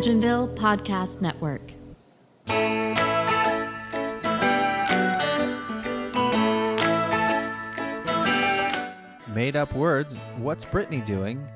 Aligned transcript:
Imagineville 0.00 0.48
Podcast 0.56 1.20
Network. 1.20 1.60
Made 9.34 9.56
up 9.56 9.74
words, 9.74 10.16
what's 10.38 10.64
Britney 10.64 11.04
doing? 11.04 11.46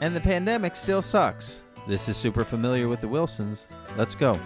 And 0.00 0.16
the 0.16 0.20
pandemic 0.20 0.74
still 0.74 1.02
sucks. 1.02 1.62
This 1.86 2.08
is 2.08 2.16
super 2.16 2.44
familiar 2.44 2.88
with 2.88 3.00
the 3.00 3.06
Wilsons. 3.06 3.68
Let's 3.96 4.16
go. 4.16 4.40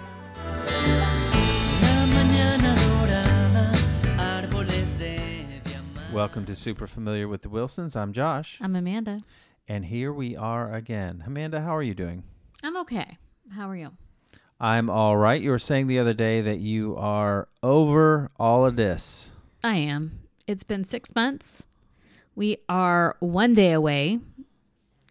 Welcome 6.12 6.45
to 6.45 6.55
Super 6.55 6.87
Familiar 6.87 7.27
with 7.27 7.41
the 7.41 7.48
Wilsons. 7.48 7.96
I'm 7.96 8.12
Josh, 8.12 8.59
I'm 8.60 8.77
Amanda. 8.77 9.20
and 9.66 9.87
here 9.87 10.12
we 10.12 10.37
are 10.37 10.74
again. 10.74 11.24
Amanda, 11.27 11.62
how 11.62 11.74
are 11.74 11.83
you 11.83 11.95
doing? 11.95 12.24
I'm 12.62 12.77
okay. 12.78 13.16
How 13.55 13.70
are 13.70 13.77
you? 13.77 13.93
I'm 14.61 14.91
all 14.91 15.16
right. 15.16 15.41
You 15.41 15.51
were 15.51 15.59
saying 15.59 15.87
the 15.87 15.98
other 15.98 16.15
day 16.15 16.41
that 16.41 16.59
you 16.59 16.97
are 16.97 17.48
over 17.62 18.30
all 18.39 18.66
of 18.66 18.77
this. 18.77 19.30
I 19.62 19.77
am. 19.77 20.20
It's 20.47 20.65
been 20.65 20.84
six 20.84 21.15
months. 21.15 21.65
We 22.34 22.59
are 22.69 23.16
one 23.20 23.55
day 23.55 23.73
away. 23.73 24.20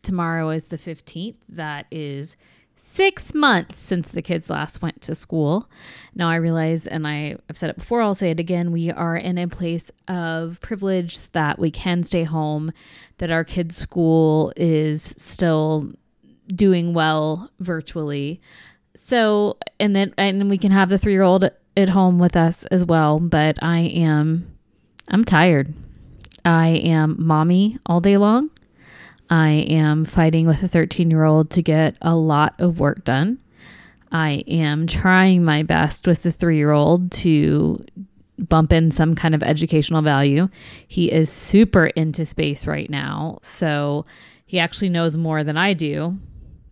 Tomorrow 0.01 0.49
is 0.49 0.67
the 0.67 0.77
15th. 0.77 1.35
That 1.49 1.87
is 1.91 2.37
six 2.75 3.33
months 3.33 3.79
since 3.79 4.11
the 4.11 4.21
kids 4.21 4.49
last 4.49 4.81
went 4.81 5.01
to 5.01 5.15
school. 5.15 5.69
Now 6.13 6.29
I 6.29 6.35
realize, 6.35 6.87
and 6.87 7.07
I, 7.07 7.37
I've 7.49 7.57
said 7.57 7.69
it 7.69 7.77
before, 7.77 8.01
I'll 8.01 8.15
say 8.15 8.31
it 8.31 8.39
again, 8.39 8.71
we 8.71 8.91
are 8.91 9.17
in 9.17 9.37
a 9.37 9.47
place 9.47 9.91
of 10.07 10.59
privilege 10.61 11.29
that 11.31 11.59
we 11.59 11.71
can 11.71 12.03
stay 12.03 12.23
home, 12.23 12.71
that 13.17 13.31
our 13.31 13.43
kids' 13.43 13.77
school 13.77 14.53
is 14.55 15.13
still 15.17 15.91
doing 16.47 16.93
well 16.93 17.51
virtually. 17.59 18.41
So, 18.95 19.57
and 19.79 19.95
then, 19.95 20.13
and 20.17 20.49
we 20.49 20.57
can 20.57 20.71
have 20.71 20.89
the 20.89 20.97
three 20.97 21.13
year 21.13 21.23
old 21.23 21.49
at 21.75 21.89
home 21.89 22.19
with 22.19 22.35
us 22.35 22.65
as 22.65 22.83
well. 22.83 23.19
But 23.19 23.61
I 23.61 23.79
am, 23.79 24.57
I'm 25.07 25.23
tired. 25.23 25.73
I 26.43 26.67
am 26.83 27.15
mommy 27.19 27.77
all 27.85 28.01
day 28.01 28.17
long. 28.17 28.49
I 29.29 29.49
am 29.69 30.05
fighting 30.05 30.47
with 30.47 30.63
a 30.63 30.67
13 30.67 31.11
year 31.11 31.23
old 31.23 31.49
to 31.51 31.61
get 31.61 31.95
a 32.01 32.15
lot 32.15 32.55
of 32.59 32.79
work 32.79 33.03
done. 33.03 33.39
I 34.11 34.43
am 34.47 34.87
trying 34.87 35.43
my 35.43 35.63
best 35.63 36.07
with 36.07 36.23
the 36.23 36.31
three 36.31 36.57
year 36.57 36.71
old 36.71 37.11
to 37.11 37.83
bump 38.39 38.71
in 38.71 38.91
some 38.91 39.15
kind 39.15 39.35
of 39.35 39.43
educational 39.43 40.01
value. 40.01 40.47
He 40.87 41.11
is 41.11 41.29
super 41.29 41.87
into 41.87 42.25
space 42.25 42.65
right 42.65 42.89
now. 42.89 43.39
So 43.41 44.05
he 44.45 44.59
actually 44.59 44.89
knows 44.89 45.17
more 45.17 45.43
than 45.43 45.57
I 45.57 45.73
do 45.73 46.17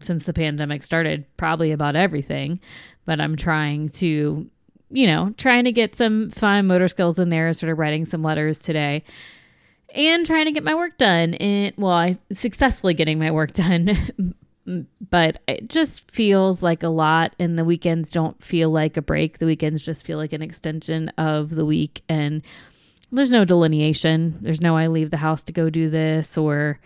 since 0.01 0.25
the 0.25 0.33
pandemic 0.33 0.83
started, 0.83 1.25
probably 1.37 1.71
about 1.71 1.95
everything. 1.95 2.59
But 3.05 3.21
I'm 3.21 3.35
trying 3.35 3.89
to, 3.89 4.49
you 4.89 5.07
know, 5.07 5.33
trying 5.37 5.65
to 5.65 5.71
get 5.71 5.95
some 5.95 6.29
fine 6.29 6.67
motor 6.67 6.87
skills 6.87 7.19
in 7.19 7.29
there, 7.29 7.51
sort 7.53 7.71
of 7.71 7.79
writing 7.79 8.05
some 8.05 8.23
letters 8.23 8.59
today 8.59 9.03
and 9.95 10.25
trying 10.25 10.45
to 10.45 10.51
get 10.51 10.63
my 10.63 10.75
work 10.75 10.97
done. 10.97 11.35
And 11.35 11.73
well, 11.77 11.93
I 11.93 12.17
successfully 12.33 12.93
getting 12.93 13.17
my 13.17 13.31
work 13.31 13.53
done. 13.53 14.35
but 15.09 15.41
it 15.47 15.69
just 15.69 16.09
feels 16.11 16.63
like 16.63 16.81
a 16.81 16.89
lot 16.89 17.35
and 17.39 17.57
the 17.57 17.65
weekends 17.65 18.11
don't 18.11 18.41
feel 18.43 18.71
like 18.71 18.97
a 18.97 19.01
break 19.01 19.37
the 19.37 19.45
weekends 19.45 19.85
just 19.85 20.03
feel 20.03 20.17
like 20.17 20.33
an 20.33 20.41
extension 20.41 21.09
of 21.19 21.51
the 21.51 21.63
week 21.63 22.01
and 22.09 22.41
there's 23.11 23.29
no 23.29 23.45
delineation 23.45 24.35
there's 24.41 24.61
no 24.61 24.75
i 24.75 24.87
leave 24.87 25.11
the 25.11 25.17
house 25.17 25.43
to 25.43 25.53
go 25.53 25.69
do 25.69 25.87
this 25.87 26.35
or 26.35 26.79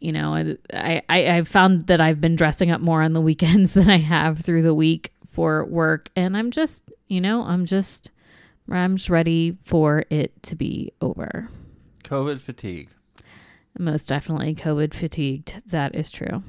you 0.00 0.12
know 0.12 0.34
i 0.34 1.02
i 1.08 1.26
i've 1.36 1.48
found 1.48 1.86
that 1.86 2.00
i've 2.00 2.20
been 2.20 2.36
dressing 2.36 2.70
up 2.70 2.80
more 2.80 3.02
on 3.02 3.12
the 3.12 3.20
weekends 3.30 3.74
than 3.74 3.90
i 3.90 3.98
have 3.98 4.40
through 4.40 4.62
the 4.62 4.74
week 4.74 5.12
for 5.30 5.64
work 5.66 6.10
and 6.16 6.36
i'm 6.36 6.50
just 6.50 6.90
you 7.08 7.20
know 7.20 7.42
i'm 7.42 7.64
just 7.64 8.10
i'm 8.70 8.96
just 8.96 9.10
ready 9.10 9.56
for 9.64 10.04
it 10.10 10.42
to 10.42 10.54
be 10.54 10.92
over 11.00 11.48
COVID 12.04 12.40
fatigue. 12.40 12.88
most 13.78 14.08
definitely 14.08 14.54
covid 14.54 14.94
fatigued 14.94 15.62
that 15.66 15.94
is 15.94 16.10
true 16.10 16.42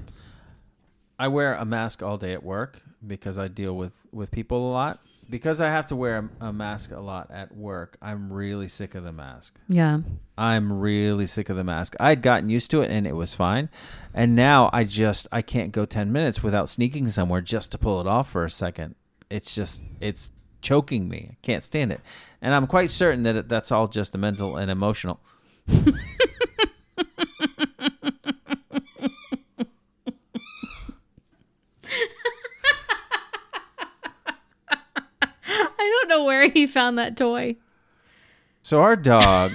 I 1.22 1.28
wear 1.28 1.54
a 1.54 1.66
mask 1.66 2.02
all 2.02 2.18
day 2.18 2.32
at 2.32 2.44
work 2.44 2.82
because 3.06 3.38
I 3.38 3.50
deal 3.50 3.76
with, 3.76 3.94
with 4.14 4.32
people 4.32 4.70
a 4.70 4.72
lot. 4.72 5.00
Because 5.30 5.62
I 5.62 5.70
have 5.70 5.86
to 5.88 5.96
wear 5.96 6.30
a, 6.42 6.48
a 6.48 6.54
mask 6.54 6.92
a 6.92 7.00
lot 7.00 7.30
at 7.32 7.56
work, 7.56 7.98
I'm 8.02 8.34
really 8.34 8.68
sick 8.68 8.96
of 8.96 9.04
the 9.04 9.12
mask. 9.12 9.60
yeah 9.68 10.00
I'm 10.38 10.72
really 10.72 11.26
sick 11.28 11.50
of 11.50 11.58
the 11.58 11.64
mask. 11.66 11.96
I'd 12.00 12.22
gotten 12.22 12.50
used 12.50 12.72
to 12.72 12.82
it 12.82 12.90
and 12.90 13.06
it 13.06 13.16
was 13.16 13.36
fine. 13.36 13.70
And 14.14 14.36
now 14.36 14.70
I 14.72 14.86
just 14.86 15.28
I 15.32 15.42
can't 15.42 15.72
go 15.74 15.86
10 15.86 16.12
minutes 16.12 16.42
without 16.42 16.70
sneaking 16.70 17.10
somewhere 17.10 17.42
just 17.42 17.72
to 17.74 17.78
pull 17.78 18.00
it 18.02 18.08
off 18.08 18.30
for 18.32 18.46
a 18.46 18.50
second. 18.50 18.96
It's 19.30 19.54
just 19.54 19.86
it's 20.00 20.32
choking 20.62 21.08
me. 21.10 21.30
I 21.32 21.38
can't 21.42 21.64
stand 21.64 21.92
it. 21.92 22.02
And 22.42 22.54
I'm 22.56 22.68
quite 22.68 22.90
certain 22.90 23.24
that 23.24 23.36
it, 23.36 23.50
that's 23.50 23.72
all 23.72 23.88
just 23.88 24.16
a 24.16 24.18
mental 24.18 24.56
and 24.58 24.72
emotional. 24.72 25.20
I 35.62 36.02
don't 36.02 36.10
know 36.10 36.24
where 36.26 36.39
he 36.54 36.68
found 36.68 36.98
that 36.98 37.18
toy. 37.18 37.56
So 38.62 38.82
our 38.82 38.96
dog 38.96 39.52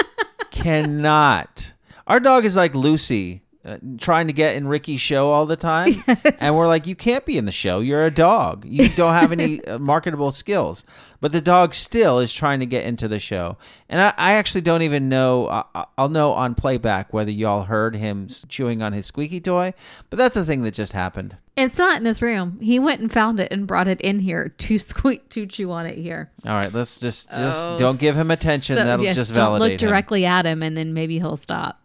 cannot. 0.50 1.72
Our 2.06 2.20
dog 2.20 2.44
is 2.44 2.56
like 2.56 2.74
Lucy, 2.74 3.41
uh, 3.64 3.78
trying 3.98 4.26
to 4.26 4.32
get 4.32 4.56
in 4.56 4.66
Ricky's 4.66 5.00
show 5.00 5.30
all 5.30 5.46
the 5.46 5.56
time, 5.56 6.02
and 6.40 6.56
we're 6.56 6.66
like, 6.66 6.86
you 6.86 6.96
can't 6.96 7.24
be 7.24 7.38
in 7.38 7.44
the 7.44 7.52
show. 7.52 7.80
You're 7.80 8.04
a 8.06 8.10
dog. 8.10 8.64
You 8.66 8.88
don't 8.88 9.12
have 9.14 9.30
any 9.32 9.64
uh, 9.66 9.78
marketable 9.78 10.32
skills. 10.32 10.84
But 11.20 11.30
the 11.30 11.40
dog 11.40 11.72
still 11.72 12.18
is 12.18 12.34
trying 12.34 12.58
to 12.58 12.66
get 12.66 12.84
into 12.84 13.06
the 13.06 13.20
show, 13.20 13.56
and 13.88 14.00
I, 14.00 14.12
I 14.16 14.32
actually 14.32 14.62
don't 14.62 14.82
even 14.82 15.08
know. 15.08 15.48
I, 15.48 15.84
I'll 15.96 16.08
know 16.08 16.32
on 16.32 16.56
playback 16.56 17.12
whether 17.12 17.30
y'all 17.30 17.62
heard 17.62 17.94
him 17.94 18.26
chewing 18.48 18.82
on 18.82 18.92
his 18.92 19.06
squeaky 19.06 19.40
toy, 19.40 19.72
but 20.10 20.16
that's 20.16 20.36
a 20.36 20.44
thing 20.44 20.62
that 20.62 20.74
just 20.74 20.94
happened. 20.94 21.36
It's 21.56 21.78
not 21.78 21.98
in 21.98 22.02
this 22.02 22.22
room. 22.22 22.58
He 22.60 22.80
went 22.80 23.02
and 23.02 23.12
found 23.12 23.38
it 23.38 23.52
and 23.52 23.68
brought 23.68 23.86
it 23.86 24.00
in 24.00 24.18
here 24.18 24.48
to 24.48 24.78
squeak 24.80 25.28
to 25.28 25.46
chew 25.46 25.70
on 25.70 25.86
it 25.86 25.96
here. 25.98 26.32
All 26.44 26.54
right, 26.54 26.72
let's 26.72 26.98
just 26.98 27.30
just 27.30 27.66
Oh, 27.66 27.78
don't 27.78 28.00
give 28.00 28.16
him 28.16 28.32
attention. 28.32 28.74
So, 28.74 28.84
That'll 28.84 29.04
yes, 29.04 29.14
just 29.14 29.30
don't 29.30 29.36
validate 29.36 29.72
look 29.74 29.80
him. 29.82 29.88
directly 29.88 30.24
at 30.26 30.44
him, 30.44 30.64
and 30.64 30.76
then 30.76 30.92
maybe 30.92 31.20
he'll 31.20 31.36
stop. 31.36 31.78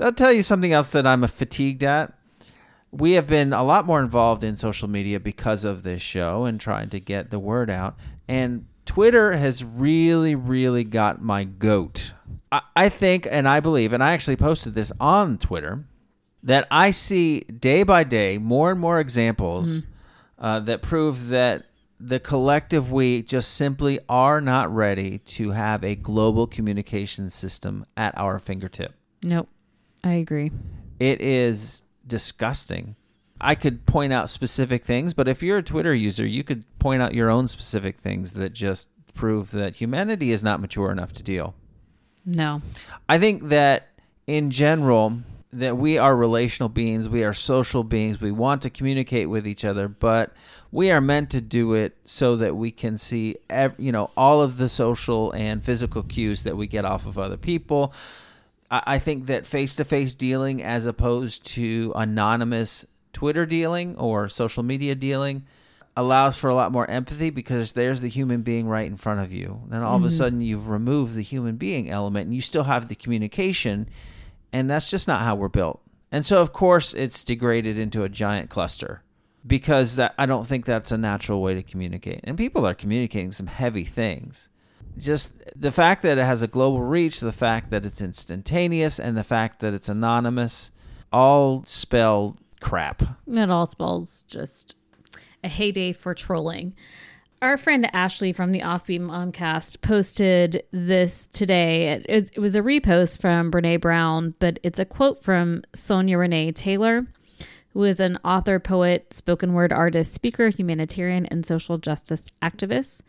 I'll 0.00 0.12
tell 0.12 0.32
you 0.32 0.42
something 0.42 0.72
else 0.72 0.88
that 0.88 1.06
I'm 1.06 1.26
fatigued 1.26 1.84
at. 1.84 2.12
We 2.90 3.12
have 3.12 3.26
been 3.26 3.52
a 3.52 3.64
lot 3.64 3.84
more 3.84 4.00
involved 4.00 4.42
in 4.44 4.56
social 4.56 4.88
media 4.88 5.20
because 5.20 5.64
of 5.64 5.82
this 5.82 6.00
show 6.00 6.44
and 6.44 6.60
trying 6.60 6.88
to 6.90 7.00
get 7.00 7.30
the 7.30 7.38
word 7.38 7.68
out. 7.68 7.96
And 8.26 8.66
Twitter 8.86 9.36
has 9.36 9.62
really, 9.62 10.34
really 10.34 10.84
got 10.84 11.20
my 11.20 11.44
goat. 11.44 12.14
I, 12.50 12.62
I 12.74 12.88
think, 12.88 13.26
and 13.30 13.46
I 13.46 13.60
believe, 13.60 13.92
and 13.92 14.02
I 14.02 14.12
actually 14.12 14.36
posted 14.36 14.74
this 14.74 14.90
on 14.98 15.36
Twitter, 15.36 15.84
that 16.42 16.66
I 16.70 16.90
see 16.92 17.40
day 17.40 17.82
by 17.82 18.04
day 18.04 18.38
more 18.38 18.70
and 18.70 18.80
more 18.80 19.00
examples 19.00 19.82
uh, 20.38 20.60
that 20.60 20.80
prove 20.80 21.28
that 21.28 21.66
the 22.00 22.20
collective 22.20 22.92
we 22.92 23.22
just 23.22 23.54
simply 23.54 23.98
are 24.08 24.40
not 24.40 24.72
ready 24.72 25.18
to 25.18 25.50
have 25.50 25.82
a 25.82 25.96
global 25.96 26.46
communication 26.46 27.28
system 27.28 27.84
at 27.96 28.16
our 28.16 28.38
fingertip. 28.38 28.94
Nope, 29.22 29.48
I 30.04 30.14
agree. 30.14 30.50
It 30.98 31.20
is 31.20 31.82
disgusting. 32.06 32.96
I 33.40 33.54
could 33.54 33.86
point 33.86 34.12
out 34.12 34.28
specific 34.28 34.84
things, 34.84 35.14
but 35.14 35.28
if 35.28 35.42
you're 35.42 35.58
a 35.58 35.62
Twitter 35.62 35.94
user, 35.94 36.26
you 36.26 36.42
could 36.42 36.64
point 36.78 37.02
out 37.02 37.14
your 37.14 37.30
own 37.30 37.46
specific 37.46 37.98
things 37.98 38.32
that 38.34 38.52
just 38.52 38.88
prove 39.14 39.50
that 39.52 39.76
humanity 39.76 40.32
is 40.32 40.42
not 40.42 40.60
mature 40.60 40.90
enough 40.90 41.12
to 41.14 41.22
deal. 41.22 41.54
No, 42.24 42.62
I 43.08 43.18
think 43.18 43.48
that 43.48 43.88
in 44.26 44.50
general 44.50 45.20
that 45.52 45.78
we 45.78 45.96
are 45.96 46.14
relational 46.14 46.68
beings, 46.68 47.08
we 47.08 47.24
are 47.24 47.32
social 47.32 47.82
beings, 47.82 48.20
we 48.20 48.30
want 48.30 48.62
to 48.62 48.70
communicate 48.70 49.30
with 49.30 49.46
each 49.46 49.64
other, 49.64 49.88
but 49.88 50.34
we 50.70 50.90
are 50.90 51.00
meant 51.00 51.30
to 51.30 51.40
do 51.40 51.72
it 51.74 51.96
so 52.04 52.36
that 52.36 52.54
we 52.54 52.70
can 52.70 52.98
see 52.98 53.36
ev- 53.48 53.74
you 53.78 53.90
know 53.92 54.10
all 54.16 54.42
of 54.42 54.58
the 54.58 54.68
social 54.68 55.32
and 55.32 55.64
physical 55.64 56.02
cues 56.02 56.42
that 56.42 56.56
we 56.56 56.66
get 56.66 56.84
off 56.84 57.06
of 57.06 57.18
other 57.18 57.38
people. 57.38 57.92
I 58.70 58.98
think 58.98 59.26
that 59.26 59.46
face-to-face 59.46 60.14
dealing 60.14 60.62
as 60.62 60.84
opposed 60.84 61.46
to 61.54 61.92
anonymous 61.96 62.86
Twitter 63.12 63.46
dealing 63.46 63.96
or 63.96 64.28
social 64.28 64.62
media 64.62 64.94
dealing 64.94 65.44
allows 65.96 66.36
for 66.36 66.48
a 66.48 66.54
lot 66.54 66.70
more 66.70 66.88
empathy 66.88 67.30
because 67.30 67.72
there's 67.72 68.00
the 68.00 68.08
human 68.08 68.42
being 68.42 68.68
right 68.68 68.86
in 68.86 68.96
front 68.96 69.20
of 69.20 69.32
you. 69.32 69.62
Then 69.68 69.82
all 69.82 69.96
of 69.96 70.04
a 70.04 70.06
mm-hmm. 70.06 70.16
sudden 70.16 70.40
you've 70.40 70.68
removed 70.68 71.14
the 71.14 71.22
human 71.22 71.56
being 71.56 71.90
element 71.90 72.26
and 72.26 72.34
you 72.34 72.40
still 72.40 72.64
have 72.64 72.88
the 72.88 72.94
communication 72.94 73.88
and 74.52 74.70
that's 74.70 74.90
just 74.90 75.08
not 75.08 75.22
how 75.22 75.34
we're 75.34 75.48
built. 75.48 75.80
And 76.12 76.24
so 76.24 76.40
of 76.40 76.52
course 76.52 76.94
it's 76.94 77.24
degraded 77.24 77.78
into 77.78 78.04
a 78.04 78.08
giant 78.08 78.50
cluster 78.50 79.02
because 79.46 79.96
that 79.96 80.14
I 80.18 80.26
don't 80.26 80.46
think 80.46 80.66
that's 80.66 80.92
a 80.92 80.98
natural 80.98 81.42
way 81.42 81.54
to 81.54 81.62
communicate. 81.62 82.20
And 82.24 82.36
people 82.36 82.66
are 82.66 82.74
communicating 82.74 83.32
some 83.32 83.46
heavy 83.46 83.84
things. 83.84 84.48
Just 84.98 85.42
the 85.54 85.70
fact 85.70 86.02
that 86.02 86.18
it 86.18 86.24
has 86.24 86.42
a 86.42 86.46
global 86.46 86.82
reach, 86.82 87.20
the 87.20 87.32
fact 87.32 87.70
that 87.70 87.86
it's 87.86 88.02
instantaneous 88.02 88.98
and 88.98 89.16
the 89.16 89.24
fact 89.24 89.60
that 89.60 89.74
it's 89.74 89.88
anonymous 89.88 90.72
all 91.12 91.64
spell 91.64 92.36
crap. 92.60 93.02
It 93.26 93.50
all 93.50 93.66
spells 93.66 94.24
just 94.28 94.74
a 95.42 95.48
heyday 95.48 95.92
for 95.92 96.14
trolling. 96.14 96.74
Our 97.40 97.56
friend 97.56 97.88
Ashley 97.94 98.32
from 98.32 98.50
the 98.50 98.62
Offbeat 98.62 99.00
Momcast 99.00 99.80
posted 99.80 100.64
this 100.72 101.28
today. 101.28 101.90
It, 101.90 102.06
it, 102.08 102.30
it 102.34 102.40
was 102.40 102.56
a 102.56 102.62
repost 102.62 103.20
from 103.20 103.52
Brene 103.52 103.80
Brown, 103.80 104.34
but 104.40 104.58
it's 104.64 104.80
a 104.80 104.84
quote 104.84 105.22
from 105.22 105.62
Sonya 105.72 106.18
Renee 106.18 106.50
Taylor, 106.50 107.06
who 107.72 107.84
is 107.84 108.00
an 108.00 108.18
author, 108.24 108.58
poet, 108.58 109.12
spoken 109.12 109.52
word 109.52 109.72
artist, 109.72 110.12
speaker, 110.12 110.48
humanitarian, 110.48 111.26
and 111.26 111.44
social 111.44 111.78
justice 111.78 112.26
activist. 112.42 113.00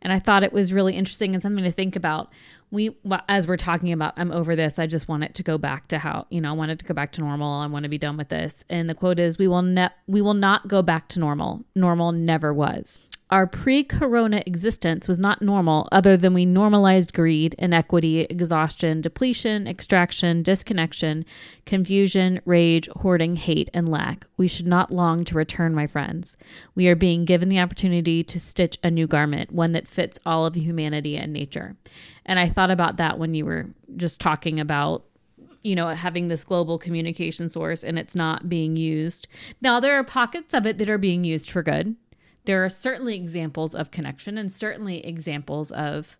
And 0.00 0.12
I 0.12 0.18
thought 0.18 0.44
it 0.44 0.52
was 0.52 0.72
really 0.72 0.94
interesting 0.94 1.34
and 1.34 1.42
something 1.42 1.64
to 1.64 1.72
think 1.72 1.96
about. 1.96 2.32
We, 2.70 2.96
as 3.28 3.46
we're 3.46 3.56
talking 3.56 3.92
about, 3.92 4.14
I'm 4.16 4.32
over 4.32 4.56
this. 4.56 4.78
I 4.78 4.86
just 4.86 5.08
want 5.08 5.24
it 5.24 5.34
to 5.34 5.42
go 5.42 5.58
back 5.58 5.88
to 5.88 5.98
how 5.98 6.26
you 6.30 6.40
know. 6.40 6.50
I 6.50 6.52
want 6.52 6.70
it 6.70 6.78
to 6.80 6.84
go 6.84 6.94
back 6.94 7.12
to 7.12 7.20
normal. 7.20 7.60
I 7.60 7.66
want 7.66 7.84
to 7.84 7.88
be 7.88 7.98
done 7.98 8.16
with 8.16 8.28
this. 8.28 8.64
And 8.68 8.90
the 8.90 8.94
quote 8.94 9.18
is, 9.18 9.38
"We 9.38 9.46
will 9.46 9.62
ne- 9.62 9.90
we 10.06 10.20
will 10.20 10.34
not 10.34 10.66
go 10.66 10.82
back 10.82 11.08
to 11.10 11.20
normal. 11.20 11.64
Normal 11.74 12.12
never 12.12 12.52
was." 12.52 12.98
Our 13.28 13.48
pre 13.48 13.82
corona 13.82 14.40
existence 14.46 15.08
was 15.08 15.18
not 15.18 15.42
normal, 15.42 15.88
other 15.90 16.16
than 16.16 16.32
we 16.32 16.46
normalized 16.46 17.12
greed, 17.12 17.56
inequity, 17.58 18.20
exhaustion, 18.20 19.00
depletion, 19.00 19.66
extraction, 19.66 20.44
disconnection, 20.44 21.24
confusion, 21.64 22.40
rage, 22.44 22.88
hoarding, 22.94 23.34
hate, 23.34 23.68
and 23.74 23.88
lack. 23.88 24.28
We 24.36 24.46
should 24.46 24.68
not 24.68 24.92
long 24.92 25.24
to 25.24 25.34
return, 25.34 25.74
my 25.74 25.88
friends. 25.88 26.36
We 26.76 26.86
are 26.86 26.94
being 26.94 27.24
given 27.24 27.48
the 27.48 27.58
opportunity 27.58 28.22
to 28.22 28.38
stitch 28.38 28.78
a 28.84 28.92
new 28.92 29.08
garment, 29.08 29.50
one 29.50 29.72
that 29.72 29.88
fits 29.88 30.20
all 30.24 30.46
of 30.46 30.54
humanity 30.54 31.16
and 31.16 31.32
nature. 31.32 31.74
And 32.24 32.38
I 32.38 32.48
thought 32.48 32.70
about 32.70 32.96
that 32.98 33.18
when 33.18 33.34
you 33.34 33.44
were 33.44 33.66
just 33.96 34.20
talking 34.20 34.60
about 34.60 35.04
you 35.64 35.74
know, 35.74 35.88
having 35.88 36.28
this 36.28 36.44
global 36.44 36.78
communication 36.78 37.50
source 37.50 37.82
and 37.82 37.98
it's 37.98 38.14
not 38.14 38.48
being 38.48 38.76
used. 38.76 39.26
Now, 39.60 39.80
there 39.80 39.98
are 39.98 40.04
pockets 40.04 40.54
of 40.54 40.64
it 40.64 40.78
that 40.78 40.88
are 40.88 40.96
being 40.96 41.24
used 41.24 41.50
for 41.50 41.60
good 41.60 41.96
there 42.46 42.64
are 42.64 42.68
certainly 42.68 43.14
examples 43.14 43.74
of 43.74 43.90
connection 43.90 44.38
and 44.38 44.50
certainly 44.50 45.04
examples 45.06 45.70
of 45.72 46.16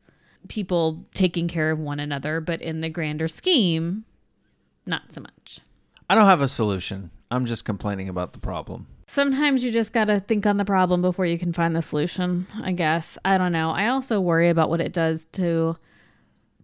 people 0.48 1.06
taking 1.14 1.48
care 1.48 1.70
of 1.70 1.78
one 1.78 1.98
another, 1.98 2.40
but 2.40 2.60
in 2.60 2.80
the 2.80 2.90
grander 2.90 3.28
scheme, 3.28 4.04
not 4.84 5.12
so 5.12 5.20
much. 5.20 5.60
I 6.08 6.14
don't 6.14 6.26
have 6.26 6.42
a 6.42 6.48
solution. 6.48 7.10
I'm 7.30 7.46
just 7.46 7.64
complaining 7.64 8.08
about 8.08 8.32
the 8.32 8.38
problem. 8.38 8.86
Sometimes 9.08 9.64
you 9.64 9.72
just 9.72 9.92
got 9.92 10.06
to 10.06 10.20
think 10.20 10.46
on 10.46 10.56
the 10.56 10.64
problem 10.64 11.00
before 11.02 11.26
you 11.26 11.38
can 11.38 11.52
find 11.52 11.74
the 11.74 11.82
solution, 11.82 12.46
I 12.62 12.72
guess. 12.72 13.18
I 13.24 13.38
don't 13.38 13.52
know. 13.52 13.70
I 13.70 13.88
also 13.88 14.20
worry 14.20 14.48
about 14.48 14.68
what 14.68 14.80
it 14.80 14.92
does 14.92 15.26
to 15.32 15.76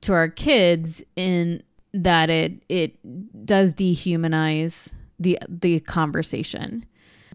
to 0.02 0.12
our 0.12 0.28
kids 0.28 1.02
in 1.14 1.62
that 1.94 2.30
it 2.30 2.62
it 2.68 3.46
does 3.46 3.74
dehumanize 3.74 4.92
the 5.18 5.38
the 5.48 5.80
conversation 5.80 6.84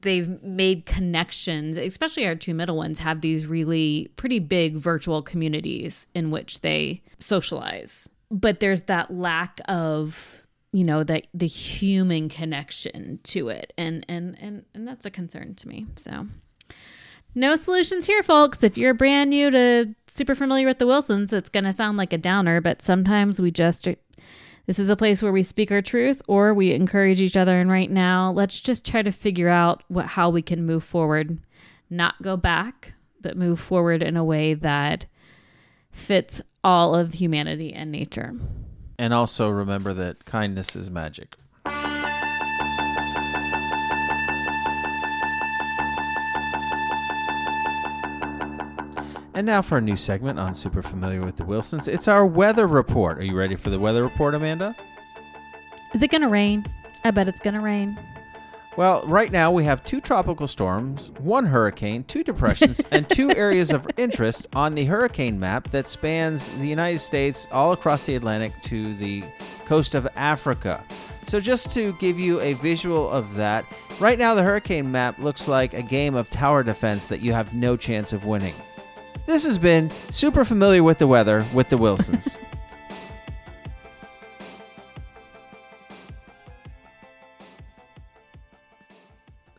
they've 0.02 0.42
made 0.44 0.86
connections, 0.86 1.78
especially 1.78 2.26
our 2.28 2.36
two 2.36 2.54
middle 2.54 2.78
ones 2.78 3.00
have 3.00 3.22
these 3.22 3.46
really 3.46 4.12
pretty 4.16 4.40
big 4.40 4.76
virtual 4.76 5.22
communities 5.22 6.08
in 6.14 6.32
which 6.32 6.62
they 6.62 7.02
socialize. 7.20 8.10
But 8.30 8.60
there's 8.60 8.84
that 8.84 9.12
lack 9.12 9.62
of 9.68 10.44
you 10.74 10.84
know 10.84 11.04
that 11.04 11.28
the 11.34 11.48
human 11.48 12.30
connection 12.30 13.20
to 13.24 13.50
it. 13.50 13.74
And 13.78 14.06
and 14.10 14.38
and 14.40 14.66
and 14.74 14.88
that's 14.88 15.06
a 15.06 15.12
concern 15.12 15.56
to 15.56 15.68
me. 15.68 15.86
So 15.96 16.28
no 17.36 17.56
solutions 17.56 18.06
here 18.06 18.24
folks. 18.24 18.64
If 18.64 18.78
you're 18.78 18.94
brand 18.94 19.30
new 19.30 19.50
to 19.52 19.96
super 20.08 20.36
familiar 20.36 20.66
with 20.66 20.80
the 20.80 20.88
wilsons 20.88 21.32
it's 21.32 21.50
going 21.50 21.64
to 21.64 21.72
sound 21.72 21.96
like 21.96 22.12
a 22.12 22.18
downer 22.18 22.60
but 22.60 22.82
sometimes 22.82 23.40
we 23.40 23.52
just 23.52 23.88
this 24.68 24.80
is 24.80 24.90
a 24.90 24.98
place 24.98 25.24
where 25.24 25.32
we 25.32 25.44
speak 25.44 25.72
our 25.72 25.82
truth 25.82 26.22
or 26.28 26.54
we 26.54 26.74
encourage 26.74 27.22
each 27.22 27.38
other. 27.38 27.60
And 27.60 27.72
right 27.72 27.90
now, 27.90 28.32
let's 28.32 28.60
just 28.60 28.86
try 28.86 29.02
to 29.02 29.12
figure 29.12 29.48
out 29.48 29.84
what, 29.88 30.06
how 30.06 30.30
we 30.30 30.42
can 30.42 30.66
move 30.66 30.84
forward, 30.84 31.40
not 31.90 32.22
go 32.22 32.36
back, 32.36 32.94
but 33.22 33.38
move 33.38 33.60
forward 33.62 34.04
in 34.04 34.18
a 34.18 34.26
way 34.26 34.54
that 34.54 35.06
fits 35.90 36.42
all 36.64 36.94
of 36.94 37.14
humanity 37.14 37.74
and 37.74 37.92
nature. 37.92 38.34
And 39.00 39.14
also 39.14 39.50
remember 39.50 39.94
that 39.94 40.26
kindness 40.26 40.76
is 40.76 40.92
magic. 40.92 41.38
And 49.38 49.46
now 49.46 49.62
for 49.62 49.78
a 49.78 49.82
new 49.82 49.96
segment 49.96 50.40
on 50.40 50.56
Super 50.56 50.82
Familiar 50.82 51.22
with 51.22 51.36
the 51.36 51.46
Wilsons. 51.46 51.88
It's 51.88 52.08
our 52.08 52.26
weather 52.26 52.66
report. 52.66 53.20
Are 53.20 53.24
you 53.24 53.38
ready 53.38 53.56
for 53.56 53.70
the 53.70 53.78
weather 53.78 54.02
report, 54.02 54.34
Amanda? 54.34 54.76
Is 55.94 56.02
it 56.02 56.10
going 56.10 56.24
to 56.24 56.28
rain? 56.28 56.66
I 57.04 57.12
bet 57.12 57.28
it's 57.28 57.40
going 57.40 57.54
to 57.54 57.60
rain. 57.60 58.00
Well, 58.78 59.04
right 59.06 59.32
now 59.32 59.52
we 59.52 59.64
have 59.64 59.84
two 59.84 60.02
tropical 60.02 60.48
storms, 60.48 61.12
one 61.20 61.46
hurricane, 61.46 62.04
two 62.06 62.24
depressions, 62.24 62.82
and 62.90 63.08
two 63.08 63.30
areas 63.36 63.70
of 63.70 63.86
interest 63.96 64.48
on 64.54 64.74
the 64.74 64.86
hurricane 64.86 65.40
map 65.40 65.70
that 65.70 65.88
spans 65.88 66.48
the 66.58 66.68
United 66.68 66.98
States 66.98 67.48
all 67.52 67.74
across 67.74 68.08
the 68.08 68.16
Atlantic 68.16 68.60
to 68.64 68.96
the 68.96 69.24
coast 69.66 69.94
of 69.94 70.08
Africa. 70.16 70.84
So, 71.28 71.40
just 71.40 71.72
to 71.76 71.94
give 72.00 72.18
you 72.18 72.42
a 72.42 72.54
visual 72.54 73.08
of 73.08 73.36
that, 73.36 73.66
right 74.00 74.18
now 74.18 74.34
the 74.34 74.42
hurricane 74.42 74.92
map 74.92 75.20
looks 75.20 75.48
like 75.48 75.76
a 75.76 75.84
game 75.84 76.16
of 76.16 76.32
tower 76.32 76.64
defense 76.64 77.06
that 77.06 77.20
you 77.20 77.34
have 77.34 77.54
no 77.54 77.78
chance 77.78 78.14
of 78.14 78.26
winning. 78.26 78.56
This 79.28 79.46
has 79.46 79.60
been 79.60 79.92
Super 80.10 80.44
Familiar 80.46 80.82
with 80.82 81.00
the 81.00 81.08
Weather 81.08 81.46
with 81.54 81.68
the 81.68 81.78
Wilsons. 81.78 82.38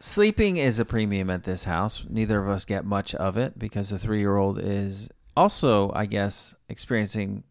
Sleeping 0.01 0.57
is 0.57 0.79
a 0.79 0.87
premium 0.87 1.29
at 1.29 1.45
this 1.45 1.65
house. 1.65 2.07
Neither 2.09 2.43
of 2.43 2.49
us 2.49 2.65
get 2.65 2.87
much 2.87 3.15
of 3.17 3.37
it 3.37 3.59
because 3.59 3.91
the 3.91 3.99
three 3.99 4.21
year 4.21 4.39
old 4.39 4.59
is 4.59 5.11
also, 5.37 5.93
I 5.95 6.07
guess, 6.07 6.55
experiencing 6.71 7.45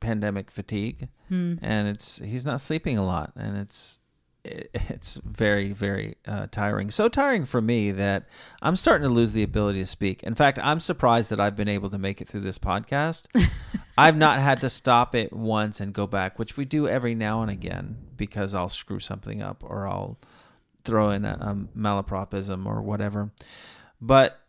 pandemic 0.00 0.50
fatigue. 0.50 1.06
Hmm. 1.28 1.54
And 1.62 1.86
it's 1.86 2.18
he's 2.18 2.44
not 2.44 2.60
sleeping 2.60 2.98
a 2.98 3.06
lot 3.06 3.30
and 3.36 3.56
it's 3.56 4.00
it's 4.44 5.20
very 5.24 5.72
very 5.72 6.16
uh, 6.26 6.46
tiring. 6.50 6.90
So 6.90 7.08
tiring 7.08 7.44
for 7.44 7.60
me 7.60 7.92
that 7.92 8.26
i'm 8.62 8.76
starting 8.76 9.06
to 9.06 9.12
lose 9.12 9.32
the 9.32 9.42
ability 9.42 9.80
to 9.80 9.86
speak. 9.86 10.22
In 10.22 10.34
fact 10.34 10.58
i'm 10.62 10.80
surprised 10.80 11.30
that 11.30 11.40
i've 11.40 11.56
been 11.56 11.68
able 11.68 11.90
to 11.90 11.98
make 11.98 12.20
it 12.20 12.28
through 12.28 12.40
this 12.40 12.58
podcast. 12.58 13.26
I've 13.98 14.16
not 14.16 14.38
had 14.38 14.62
to 14.62 14.70
stop 14.70 15.14
it 15.14 15.32
once 15.32 15.80
and 15.80 15.92
go 15.92 16.06
back 16.06 16.38
which 16.38 16.56
we 16.56 16.64
do 16.64 16.88
every 16.88 17.14
now 17.14 17.42
and 17.42 17.50
again 17.50 17.96
because 18.16 18.54
i'll 18.54 18.68
screw 18.68 18.98
something 18.98 19.42
up 19.42 19.62
or 19.62 19.86
i'll 19.86 20.18
throw 20.84 21.10
in 21.10 21.24
a, 21.26 21.36
a 21.40 21.78
malapropism 21.78 22.64
or 22.64 22.80
whatever. 22.82 23.30
But 24.00 24.40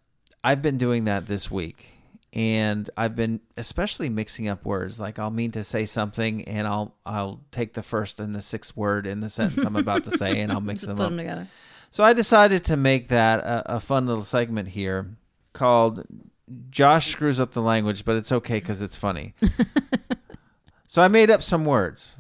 i've 0.44 0.62
been 0.62 0.78
doing 0.78 1.04
that 1.06 1.28
this 1.28 1.52
week 1.52 2.01
and 2.34 2.90
I've 2.96 3.16
been 3.16 3.42
especially 3.58 4.10
mixing 4.10 4.48
up 4.48 4.66
words. 4.66 5.00
Like 5.00 5.20
I'll 5.20 5.32
mean 5.32 5.52
to 5.52 5.64
say 5.64 5.86
something, 5.86 6.44
and 6.46 6.68
I'll 6.68 6.96
I'll 7.06 7.42
take 7.52 7.74
the 7.74 7.84
first 7.84 8.20
and 8.20 8.34
the 8.34 8.42
sixth 8.42 8.76
word 8.78 9.06
in 9.06 9.20
the 9.20 9.30
sentence 9.30 9.64
I'm 9.66 9.76
about 9.76 10.06
to 10.06 10.12
say, 10.12 10.40
and 10.40 10.52
I'll 10.52 10.62
mix 10.62 10.82
them 10.82 10.98
put 10.98 11.04
up. 11.04 11.10
them 11.10 11.18
together. 11.18 11.48
So 11.90 12.04
I 12.04 12.14
decided 12.14 12.64
to 12.66 12.78
make 12.78 13.10
that 13.10 13.42
a, 13.42 13.76
a 13.76 13.80
fun 13.80 14.08
little 14.08 14.24
segment 14.24 14.70
here 14.70 15.18
called 15.52 16.06
"Josh 16.70 17.08
screws 17.08 17.40
up 17.40 17.52
the 17.52 17.62
language, 17.62 18.06
but 18.06 18.16
it's 18.16 18.32
okay 18.32 18.60
because 18.60 18.82
it's 18.82 18.98
funny." 18.98 19.34
so 20.86 21.02
I 21.02 21.10
made 21.10 21.30
up 21.30 21.44
some 21.44 21.66
words. 21.66 22.16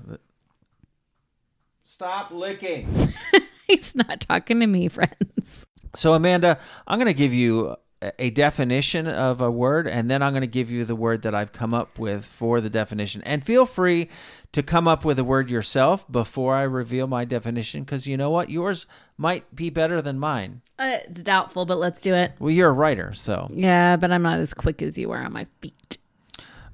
Stop 1.85 2.31
licking. 2.31 3.13
He's 3.67 3.95
not 3.95 4.19
talking 4.21 4.59
to 4.59 4.67
me, 4.67 4.89
friends. 4.89 5.65
So 5.95 6.13
Amanda, 6.13 6.59
I'm 6.87 6.99
going 6.99 7.07
to 7.07 7.13
give 7.13 7.33
you 7.33 7.75
a 8.17 8.31
definition 8.31 9.07
of 9.07 9.41
a 9.41 9.51
word, 9.51 9.87
and 9.87 10.09
then 10.09 10.23
I'm 10.23 10.33
going 10.33 10.41
to 10.41 10.47
give 10.47 10.71
you 10.71 10.85
the 10.85 10.95
word 10.95 11.21
that 11.21 11.35
I've 11.35 11.51
come 11.51 11.73
up 11.73 11.99
with 11.99 12.25
for 12.25 12.59
the 12.59 12.69
definition. 12.69 13.21
And 13.23 13.43
feel 13.43 13.65
free 13.65 14.09
to 14.53 14.63
come 14.63 14.87
up 14.87 15.05
with 15.05 15.19
a 15.19 15.23
word 15.23 15.51
yourself 15.51 16.11
before 16.11 16.55
I 16.55 16.63
reveal 16.63 17.05
my 17.07 17.25
definition, 17.25 17.83
because 17.83 18.07
you 18.07 18.17
know 18.17 18.31
what? 18.31 18.49
Yours 18.49 18.87
might 19.17 19.55
be 19.55 19.69
better 19.69 20.01
than 20.01 20.17
mine. 20.17 20.61
Uh, 20.79 20.97
it's 21.03 21.21
doubtful, 21.21 21.65
but 21.65 21.77
let's 21.77 22.01
do 22.01 22.15
it. 22.15 22.33
Well, 22.39 22.51
you're 22.51 22.69
a 22.69 22.73
writer, 22.73 23.13
so. 23.13 23.47
Yeah, 23.53 23.97
but 23.97 24.11
I'm 24.11 24.23
not 24.23 24.39
as 24.39 24.53
quick 24.53 24.81
as 24.81 24.97
you 24.97 25.11
are 25.11 25.23
on 25.23 25.33
my 25.33 25.45
feet. 25.61 25.99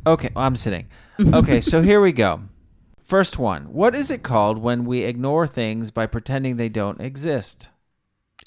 Okay, 0.06 0.30
well, 0.34 0.46
I'm 0.46 0.56
sitting. 0.56 0.88
Okay, 1.34 1.62
so 1.62 1.82
here 1.82 2.00
we 2.00 2.12
go. 2.12 2.42
First 3.04 3.40
one 3.40 3.74
What 3.74 3.96
is 3.96 4.12
it 4.12 4.22
called 4.22 4.60
when 4.60 4.86
we 4.86 5.04
ignore 5.04 5.48
things 5.48 5.90
by 5.90 6.06
pretending 6.06 6.58
they 6.58 6.70
don't 6.70 7.02
exist? 7.02 7.70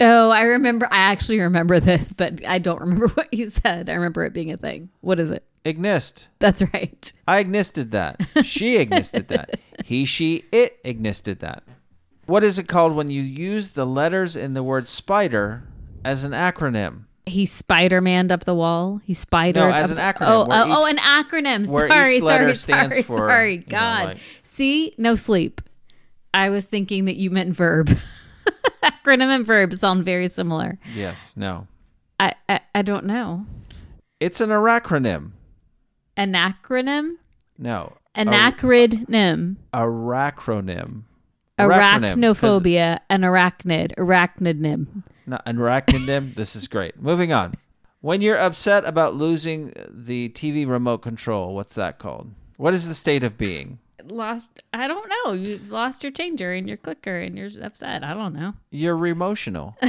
Oh, 0.01 0.31
I 0.31 0.41
remember. 0.41 0.87
I 0.91 1.11
actually 1.11 1.39
remember 1.39 1.79
this, 1.79 2.11
but 2.11 2.43
I 2.45 2.59
don't 2.59 2.81
remember 2.81 3.07
what 3.13 3.33
you 3.33 3.49
said. 3.49 3.89
I 3.89 3.93
remember 3.93 4.25
it 4.25 4.33
being 4.33 4.51
a 4.51 4.57
thing. 4.57 4.89
What 5.01 5.19
is 5.19 5.31
it? 5.31 5.43
Ignist. 5.63 6.27
That's 6.39 6.63
right. 6.73 7.13
I 7.27 7.39
ignisted 7.39 7.91
that. 7.91 8.19
She 8.43 8.77
ignisted 8.77 9.27
that. 9.29 9.59
He, 9.85 10.05
she, 10.05 10.43
it 10.51 10.77
ignisted 10.83 11.39
that. 11.39 11.63
What 12.27 12.43
is 12.43 12.59
it 12.59 12.67
called 12.67 12.93
when 12.93 13.09
you 13.09 13.23
use 13.23 13.71
the 13.71 13.85
letters 13.85 14.35
in 14.35 14.53
the 14.53 14.61
word 14.61 14.87
spider 14.87 15.63
as 16.05 16.23
an 16.23 16.31
acronym? 16.33 17.05
He 17.25 17.47
Spider 17.47 17.99
Maned 17.99 18.31
up 18.31 18.43
the 18.43 18.53
wall. 18.53 19.01
He 19.03 19.15
spider. 19.15 19.59
No, 19.59 19.71
as 19.71 19.89
an 19.89 19.97
acronym. 19.97 20.27
Oh, 20.27 20.47
oh, 20.49 20.65
oh, 20.83 20.85
an 20.85 20.97
acronym. 20.97 21.67
Sorry, 21.67 22.19
sorry, 22.19 22.55
sorry, 22.55 23.01
for, 23.03 23.17
sorry. 23.17 23.53
you 23.53 23.59
know, 23.59 23.65
God. 23.69 24.05
like- 24.05 24.17
See, 24.43 24.93
no 24.97 25.15
sleep. 25.15 25.61
I 26.33 26.49
was 26.49 26.65
thinking 26.65 27.05
that 27.05 27.15
you 27.15 27.31
meant 27.31 27.55
verb. 27.55 27.89
Acronym 28.83 29.35
and 29.35 29.45
verb 29.45 29.73
sound 29.73 30.05
very 30.05 30.27
similar. 30.27 30.77
Yes. 30.95 31.33
No. 31.35 31.67
I, 32.19 32.33
I, 32.49 32.59
I 32.75 32.81
don't 32.81 33.05
know. 33.05 33.45
It's 34.19 34.41
an 34.41 34.49
acronym. 34.49 35.31
An 36.17 36.33
acronym? 36.33 37.15
No. 37.57 37.93
An 38.15 38.27
A- 38.27 38.31
acronym. 38.31 39.55
Arachronym. 39.73 41.03
Arachronym, 41.59 42.15
Arachnophobia. 42.15 42.99
An 43.09 43.21
arachnid. 43.21 43.93
Arachnonym. 43.97 45.03
Not 45.27 45.43
an 45.45 46.31
this 46.35 46.55
is 46.55 46.67
great. 46.67 46.99
Moving 47.01 47.31
on. 47.31 47.53
When 48.01 48.21
you're 48.21 48.37
upset 48.37 48.83
about 48.85 49.15
losing 49.15 49.73
the 49.89 50.29
TV 50.29 50.67
remote 50.67 50.99
control, 50.99 51.53
what's 51.53 51.75
that 51.75 51.99
called? 51.99 52.31
What 52.57 52.73
is 52.73 52.87
the 52.87 52.95
state 52.95 53.23
of 53.23 53.37
being? 53.37 53.79
Lost. 54.05 54.63
I 54.73 54.87
don't 54.87 55.09
know. 55.09 55.33
You 55.33 55.59
lost 55.67 56.03
your 56.03 56.11
changer 56.11 56.51
and 56.51 56.67
your 56.67 56.77
clicker 56.77 57.17
and 57.17 57.37
you're 57.37 57.49
upset. 57.61 58.03
I 58.03 58.13
don't 58.13 58.33
know. 58.33 58.53
You're 58.69 59.07
emotional. 59.07 59.77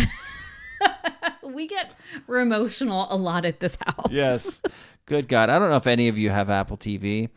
We 1.43 1.67
get 1.67 1.91
emotional 2.29 3.07
a 3.11 3.17
lot 3.17 3.45
at 3.45 3.61
this 3.61 3.77
house. 3.85 4.09
Yes. 4.11 4.63
Good 5.07 5.29
God. 5.29 5.51
I 5.51 5.59
don't 5.59 5.71
know 5.71 5.77
if 5.77 5.87
any 5.87 6.09
of 6.09 6.17
you 6.17 6.31
have 6.31 6.49
Apple 6.49 6.77
TV, 6.77 7.29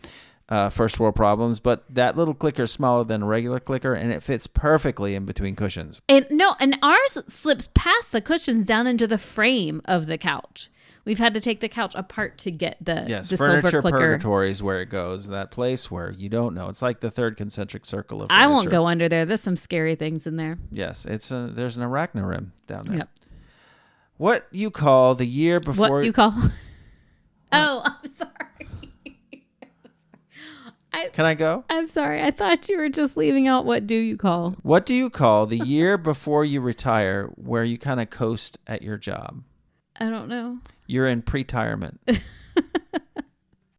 uh, 0.47 0.69
first 0.69 0.99
world 0.99 1.15
problems, 1.15 1.59
but 1.59 1.83
that 1.89 2.15
little 2.15 2.33
clicker 2.33 2.63
is 2.63 2.71
smaller 2.71 3.03
than 3.03 3.23
a 3.23 3.25
regular 3.25 3.59
clicker 3.59 3.93
and 3.93 4.11
it 4.11 4.23
fits 4.23 4.47
perfectly 4.47 5.15
in 5.15 5.25
between 5.25 5.55
cushions. 5.55 6.01
And 6.07 6.27
no, 6.29 6.55
and 6.59 6.77
ours 6.81 7.17
slips 7.27 7.69
past 7.73 8.11
the 8.11 8.21
cushions 8.21 8.67
down 8.67 8.87
into 8.87 9.07
the 9.07 9.17
frame 9.17 9.81
of 9.85 10.05
the 10.05 10.17
couch. 10.17 10.69
We've 11.05 11.19
had 11.19 11.35
to 11.35 11.39
take 11.39 11.59
the 11.59 11.69
couch 11.69 11.93
apart 11.95 12.39
to 12.39 12.51
get 12.51 12.77
the 12.83 13.05
Yes, 13.07 13.29
the 13.29 13.37
silver 13.37 13.61
furniture 13.61 13.81
clicker. 13.81 13.97
purgatory 13.97 14.49
is 14.49 14.63
where 14.63 14.81
it 14.81 14.87
goes. 14.87 15.27
That 15.27 15.51
place 15.51 15.91
where 15.91 16.11
you 16.11 16.29
don't 16.29 16.55
know. 16.55 16.67
It's 16.69 16.81
like 16.81 16.99
the 16.99 17.11
third 17.11 17.37
concentric 17.37 17.85
circle 17.85 18.23
of. 18.23 18.27
I 18.31 18.47
won't 18.47 18.71
go 18.71 18.87
under 18.87 19.07
there. 19.07 19.23
There's 19.25 19.41
some 19.41 19.55
scary 19.55 19.93
things 19.93 20.25
in 20.25 20.35
there. 20.37 20.57
Yes, 20.71 21.05
it's 21.05 21.29
a, 21.31 21.47
there's 21.51 21.77
an 21.77 21.83
arachnorim 21.83 22.49
down 22.65 22.85
there. 22.85 22.97
Yep. 22.97 23.09
What 24.17 24.47
you 24.51 24.71
call 24.71 25.13
the 25.13 25.27
year 25.27 25.59
before? 25.59 25.97
What 25.97 26.05
you 26.05 26.13
call? 26.13 26.33
oh, 27.51 27.81
I'm 27.85 28.09
sorry. 28.11 28.31
I, 30.93 31.09
Can 31.09 31.25
I 31.25 31.33
go? 31.33 31.65
I'm 31.69 31.87
sorry. 31.87 32.23
I 32.23 32.31
thought 32.31 32.69
you 32.69 32.77
were 32.77 32.89
just 32.89 33.17
leaving 33.17 33.47
out 33.47 33.65
what 33.65 33.85
do 33.85 33.95
you 33.95 34.15
call? 34.15 34.55
What 34.63 34.85
do 34.85 34.95
you 34.95 35.09
call 35.09 35.45
the 35.45 35.57
year 35.57 35.97
before 35.97 36.45
you 36.45 36.61
retire, 36.61 37.25
where 37.35 37.65
you 37.65 37.77
kind 37.77 37.99
of 37.99 38.09
coast 38.09 38.57
at 38.65 38.81
your 38.81 38.97
job? 38.97 39.43
I 39.99 40.09
don't 40.09 40.29
know. 40.29 40.59
You're 40.87 41.07
in 41.07 41.21
pre-retirement. 41.21 41.99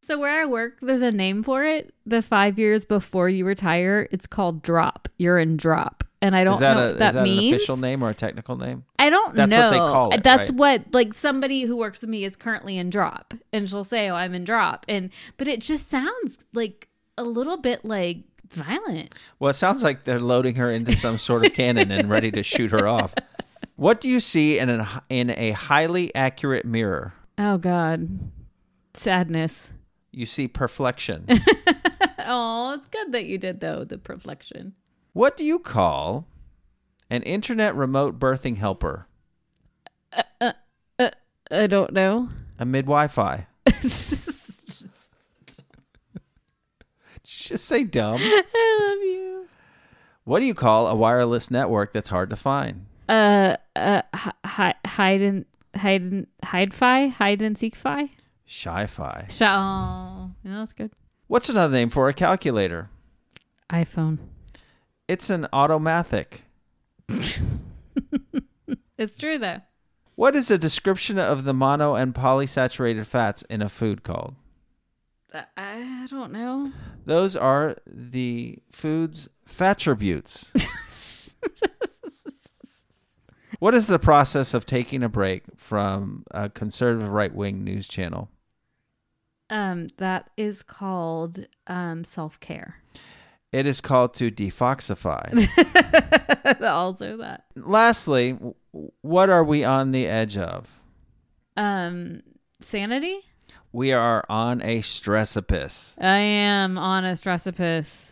So 0.07 0.21
where 0.21 0.41
I 0.41 0.47
work, 0.47 0.79
there's 0.83 1.03
a 1.03 1.11
name 1.11 1.43
for 1.43 1.65
it. 1.65 1.93
The 2.07 2.23
five 2.23 2.61
years 2.61 2.85
before 2.85 3.29
you 3.29 3.45
retire, 3.45 4.07
it's 4.13 4.29
called 4.29 4.63
drop. 4.63 5.09
You're 5.19 5.37
in 5.37 5.57
drop, 5.57 6.05
and 6.23 6.37
I 6.37 6.45
don't 6.45 6.61
know 6.61 6.73
a 6.73 6.91
what 6.91 6.99
that 6.99 7.09
is 7.09 7.15
that 7.15 7.23
means. 7.25 7.49
an 7.49 7.55
official 7.57 7.77
name 7.77 8.05
or 8.05 8.11
a 8.11 8.15
technical 8.15 8.55
name? 8.55 8.85
I 9.01 9.11
don't 9.11 9.35
That's 9.35 9.51
know. 9.51 9.57
That's 9.57 9.75
what 9.75 9.87
they 9.87 9.93
call 9.93 10.13
uh, 10.13 10.17
it, 10.17 10.23
That's 10.23 10.51
right? 10.53 10.59
what 10.59 10.95
like 10.95 11.13
somebody 11.13 11.63
who 11.63 11.77
works 11.77 12.03
with 12.03 12.11
me 12.11 12.23
is 12.23 12.37
currently 12.37 12.79
in 12.79 12.89
drop, 12.89 13.35
and 13.53 13.69
she'll 13.69 13.83
say, 13.83 14.09
"Oh, 14.09 14.15
I'm 14.15 14.33
in 14.33 14.45
drop," 14.45 14.87
and 14.89 15.11
but 15.39 15.49
it 15.49 15.61
just 15.61 15.91
sounds 15.91 16.39
like 16.55 16.87
a 17.19 17.25
little 17.25 17.57
bit 17.57 17.85
like 17.85 18.19
violent. 18.49 19.13
Well, 19.41 19.51
it 19.51 19.55
sounds 19.55 19.83
like 19.83 20.05
they're 20.05 20.21
loading 20.21 20.55
her 20.55 20.71
into 20.71 20.95
some 20.95 21.19
sort 21.19 21.45
of 21.45 21.53
cannon 21.53 21.91
and 21.91 22.09
ready 22.09 22.31
to 22.31 22.45
shoot 22.45 22.71
her 22.71 22.87
off. 22.87 23.13
What 23.77 24.01
do 24.01 24.09
you 24.09 24.21
see 24.21 24.59
in 24.59 24.69
an 24.71 24.87
in 25.11 25.31
a 25.31 25.51
highly 25.53 26.15
accurate 26.15 26.65
mirror? 26.65 27.13
Oh 27.39 27.59
God, 27.59 28.19
sadness. 28.95 29.71
You 30.13 30.25
see 30.25 30.49
perflection. 30.49 31.27
oh, 32.21 32.73
it's 32.79 32.89
good 32.89 33.13
that 33.13 33.27
you 33.27 33.37
did 33.37 33.61
though 33.61 33.85
the 33.85 33.99
perflection. 33.99 34.75
what 35.13 35.37
do 35.37 35.45
you 35.45 35.59
call 35.59 36.27
an 37.11 37.23
internet 37.23 37.75
remote 37.77 38.19
birthing 38.19 38.57
helper? 38.57 39.07
Uh, 40.13 40.23
uh, 40.41 40.53
uh, 40.99 41.11
I 41.51 41.67
don't 41.67 41.93
know. 41.93 42.31
A 42.59 42.65
mid-Wi-Fi. 42.65 43.47
Just 47.23 47.65
say 47.67 47.85
dumb. 47.85 48.21
I 48.23 48.79
love 48.81 49.05
you. 49.05 49.49
What 50.25 50.41
do 50.41 50.47
you 50.47 50.55
call 50.55 50.89
a 50.89 50.95
wireless 50.95 51.51
network 51.51 51.93
that's 51.93 52.09
hard 52.09 52.31
to 52.31 52.37
find? 52.37 52.87
Uh, 53.09 53.57
uh, 53.77 54.03
hi- 54.45 54.75
hide 54.85 55.21
and 55.23 55.45
hide 55.77 56.03
and 56.03 56.27
hide 56.43 56.75
fi 56.75 57.07
hide 57.09 57.43
and 57.43 57.57
seek 57.59 57.77
fi. 57.77 58.11
Sci-fi. 58.49 59.27
Sh- 59.29 59.43
oh, 59.43 60.31
yeah, 60.45 60.59
that's 60.59 60.73
good. 60.73 60.93
What's 61.27 61.49
another 61.49 61.73
name 61.75 61.91
for 61.91 62.09
a 62.09 62.13
calculator? 62.13 62.91
iPhone. 63.71 64.19
It's 65.09 65.31
an 65.31 65.47
automathic. 65.53 66.43
It's 68.99 69.19
true 69.19 69.39
though. 69.39 69.61
What 70.15 70.35
is 70.35 70.51
a 70.51 70.57
description 70.57 71.19
of 71.19 71.45
the 71.45 71.53
mono 71.53 71.95
and 71.95 72.15
polysaturated 72.15 73.05
fats 73.05 73.43
in 73.51 73.61
a 73.61 73.69
food 73.69 74.03
called? 74.03 74.35
Uh, 75.33 75.43
I 75.57 76.07
don't 76.09 76.33
know. 76.33 76.73
Those 77.05 77.37
are 77.37 77.77
the 77.87 78.59
food's 78.73 79.29
attributes. 79.61 80.53
what 83.59 83.75
is 83.75 83.87
the 83.87 83.99
process 83.99 84.55
of 84.55 84.67
taking 84.67 85.03
a 85.03 85.09
break 85.09 85.43
from 85.57 86.25
a 86.31 86.49
conservative 86.49 87.11
right 87.11 87.35
wing 87.35 87.65
news 87.65 87.89
channel? 87.89 88.29
Um, 89.49 89.89
that 89.99 90.31
is 90.37 90.63
called 90.63 91.47
um 91.67 92.05
self 92.05 92.41
care. 92.41 92.77
It 93.53 93.65
is 93.65 93.81
called 93.81 94.13
to 94.15 94.31
defoxify. 94.31 95.47
also 96.63 97.17
that. 97.19 97.45
Lastly, 97.55 98.37
what 99.01 99.31
are 99.31 99.45
we 99.45 99.65
on 99.65 99.93
the 99.93 100.07
edge 100.07 100.37
of? 100.37 100.81
Um, 101.57 102.23
sanity. 102.61 103.21
We 103.73 103.93
are 103.93 104.25
on 104.29 104.63
a 104.63 104.81
stressopus. 104.81 105.95
I 106.03 106.19
am 106.19 106.77
on 106.77 107.05
a 107.05 107.13
stressopus. 107.13 108.11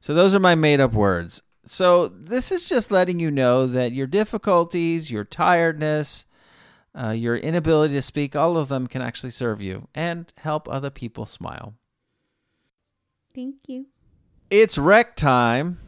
So 0.00 0.14
those 0.14 0.34
are 0.34 0.40
my 0.40 0.54
made 0.54 0.80
up 0.80 0.92
words. 0.92 1.42
So 1.66 2.08
this 2.08 2.50
is 2.50 2.68
just 2.68 2.90
letting 2.90 3.20
you 3.20 3.30
know 3.30 3.66
that 3.66 3.92
your 3.92 4.06
difficulties, 4.06 5.10
your 5.10 5.24
tiredness, 5.24 6.26
uh, 6.94 7.10
your 7.10 7.36
inability 7.36 7.94
to 7.94 8.02
speak, 8.02 8.34
all 8.34 8.56
of 8.56 8.68
them 8.68 8.86
can 8.86 9.02
actually 9.02 9.30
serve 9.30 9.60
you 9.60 9.88
and 9.94 10.32
help 10.38 10.68
other 10.68 10.90
people 10.90 11.26
smile. 11.26 11.74
Thank 13.34 13.68
you. 13.68 13.86
It's 14.50 14.76
rec 14.76 15.14
time. 15.16 15.78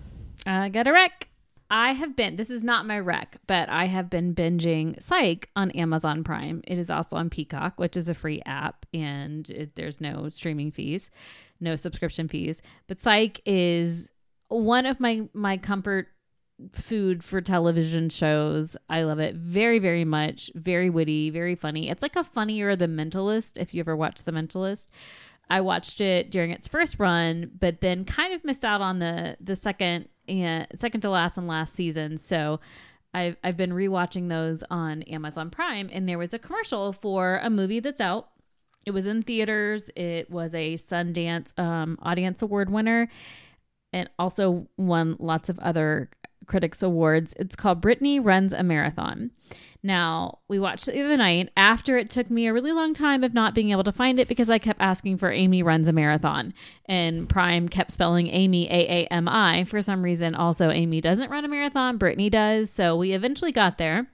I 0.47 0.69
got 0.69 0.87
a 0.87 0.93
rec. 0.93 1.29
I 1.75 1.93
have 1.93 2.15
been, 2.15 2.37
this 2.37 2.51
is 2.51 2.63
not 2.63 2.87
my 2.87 2.99
rec, 2.99 3.39
but 3.47 3.71
I 3.71 3.87
have 3.87 4.11
been 4.11 4.35
binging 4.35 5.03
Psych 5.03 5.49
on 5.57 5.71
Amazon 5.71 6.23
Prime. 6.23 6.63
It 6.67 6.79
is 6.79 6.91
also 6.91 7.17
on 7.17 7.31
Peacock, 7.31 7.81
which 7.81 7.97
is 7.97 8.11
a 8.11 8.15
free 8.15 8.43
app, 8.45 8.85
and 8.93 9.49
it, 9.49 9.75
there's 9.75 9.99
no 9.99 10.29
streaming 10.29 10.71
fees, 10.71 11.11
no 11.61 11.75
subscription 11.77 12.29
fees. 12.29 12.61
But 12.89 13.01
Psych 13.01 13.41
is 13.47 14.11
one 14.53 14.87
of 14.87 15.01
my 15.01 15.29
my 15.33 15.57
comfort 15.57 16.09
food 16.71 17.25
for 17.25 17.41
television 17.41 18.09
shows. 18.09 18.77
I 18.89 19.03
love 19.03 19.19
it 19.19 19.35
very, 19.35 19.79
very 19.79 20.05
much. 20.05 20.51
Very 20.55 20.91
witty, 20.91 21.31
very 21.31 21.55
funny. 21.55 21.89
It's 21.89 22.03
like 22.03 22.17
a 22.17 22.25
funnier 22.25 22.77
The 22.77 22.87
Mentalist, 22.87 23.57
if 23.57 23.75
you 23.75 23.81
ever 23.81 23.97
watched 23.97 24.25
The 24.25 24.33
Mentalist. 24.33 24.89
I 25.51 25.61
watched 25.61 26.01
it 26.01 26.31
during 26.31 26.51
its 26.51 26.69
first 26.69 26.99
run, 26.99 27.51
but 27.59 27.81
then 27.81 28.05
kind 28.05 28.33
of 28.33 28.45
missed 28.45 28.65
out 28.65 28.81
on 28.81 29.01
the 29.01 29.37
the 29.41 29.57
second 29.57 30.09
and 30.29 30.67
second 30.77 31.01
to 31.03 31.11
last 31.11 31.37
and 31.37 31.49
last 31.49 31.75
season. 31.75 32.19
So 32.19 32.61
I've 33.13 33.37
I've 33.43 33.57
been 33.57 33.73
rewatching 33.73 34.29
those 34.29 34.65
on 34.71 35.03
Amazon 35.03 35.51
Prime, 35.51 35.91
and 35.93 36.09
there 36.09 36.19
was 36.19 36.33
a 36.33 36.39
commercial 36.39 36.93
for 36.93 37.41
a 37.43 37.51
movie 37.51 37.81
that's 37.81 38.01
out. 38.01 38.29
It 38.87 38.93
was 38.93 39.07
in 39.07 39.23
theaters. 39.23 39.91
It 39.95 40.31
was 40.31 40.55
a 40.55 40.75
Sundance 40.75 41.57
um, 41.59 41.99
Audience 42.03 42.43
Award 42.43 42.71
winner, 42.71 43.09
and 43.93 44.09
also 44.19 44.69
won 44.77 45.17
lots 45.19 45.49
of 45.49 45.59
other 45.61 46.11
critics 46.47 46.83
awards. 46.83 47.35
It's 47.39 47.57
called 47.57 47.81
Brittany 47.81 48.19
Runs 48.19 48.53
a 48.53 48.63
Marathon. 48.63 49.31
Now, 49.83 50.39
we 50.49 50.61
watched 50.61 50.87
it 50.87 50.93
the 50.93 51.03
other 51.03 51.17
night 51.17 51.51
after 51.57 51.99
it 51.99 52.09
took 52.09 52.31
me 52.31 52.47
a 52.47 52.53
really 52.53 52.71
long 52.71 52.95
time 52.95 53.25
of 53.25 53.35
not 53.35 53.55
being 53.55 53.71
able 53.71 53.83
to 53.85 53.93
find 53.93 54.21
it 54.21 54.29
because 54.29 54.49
I 54.49 54.59
kept 54.59 54.81
asking 54.81 55.17
for 55.17 55.33
Amy 55.33 55.63
Runs 55.63 55.89
a 55.89 55.93
Marathon. 55.93 56.55
And 56.87 57.29
Prime 57.29 57.69
kept 57.69 57.91
spelling 57.91 58.29
Amy 58.29 58.69
A 58.69 59.05
A 59.05 59.07
M 59.07 59.29
I. 59.29 59.65
For 59.65 59.83
some 59.83 60.03
reason, 60.03 60.35
also, 60.35 60.71
Amy 60.71 61.01
doesn't 61.01 61.31
run 61.31 61.45
a 61.45 61.49
marathon, 61.49 61.99
Brittany 61.99 62.31
does. 62.31 62.71
So 62.71 62.97
we 62.97 63.13
eventually 63.13 63.53
got 63.53 63.79
there. 63.79 64.07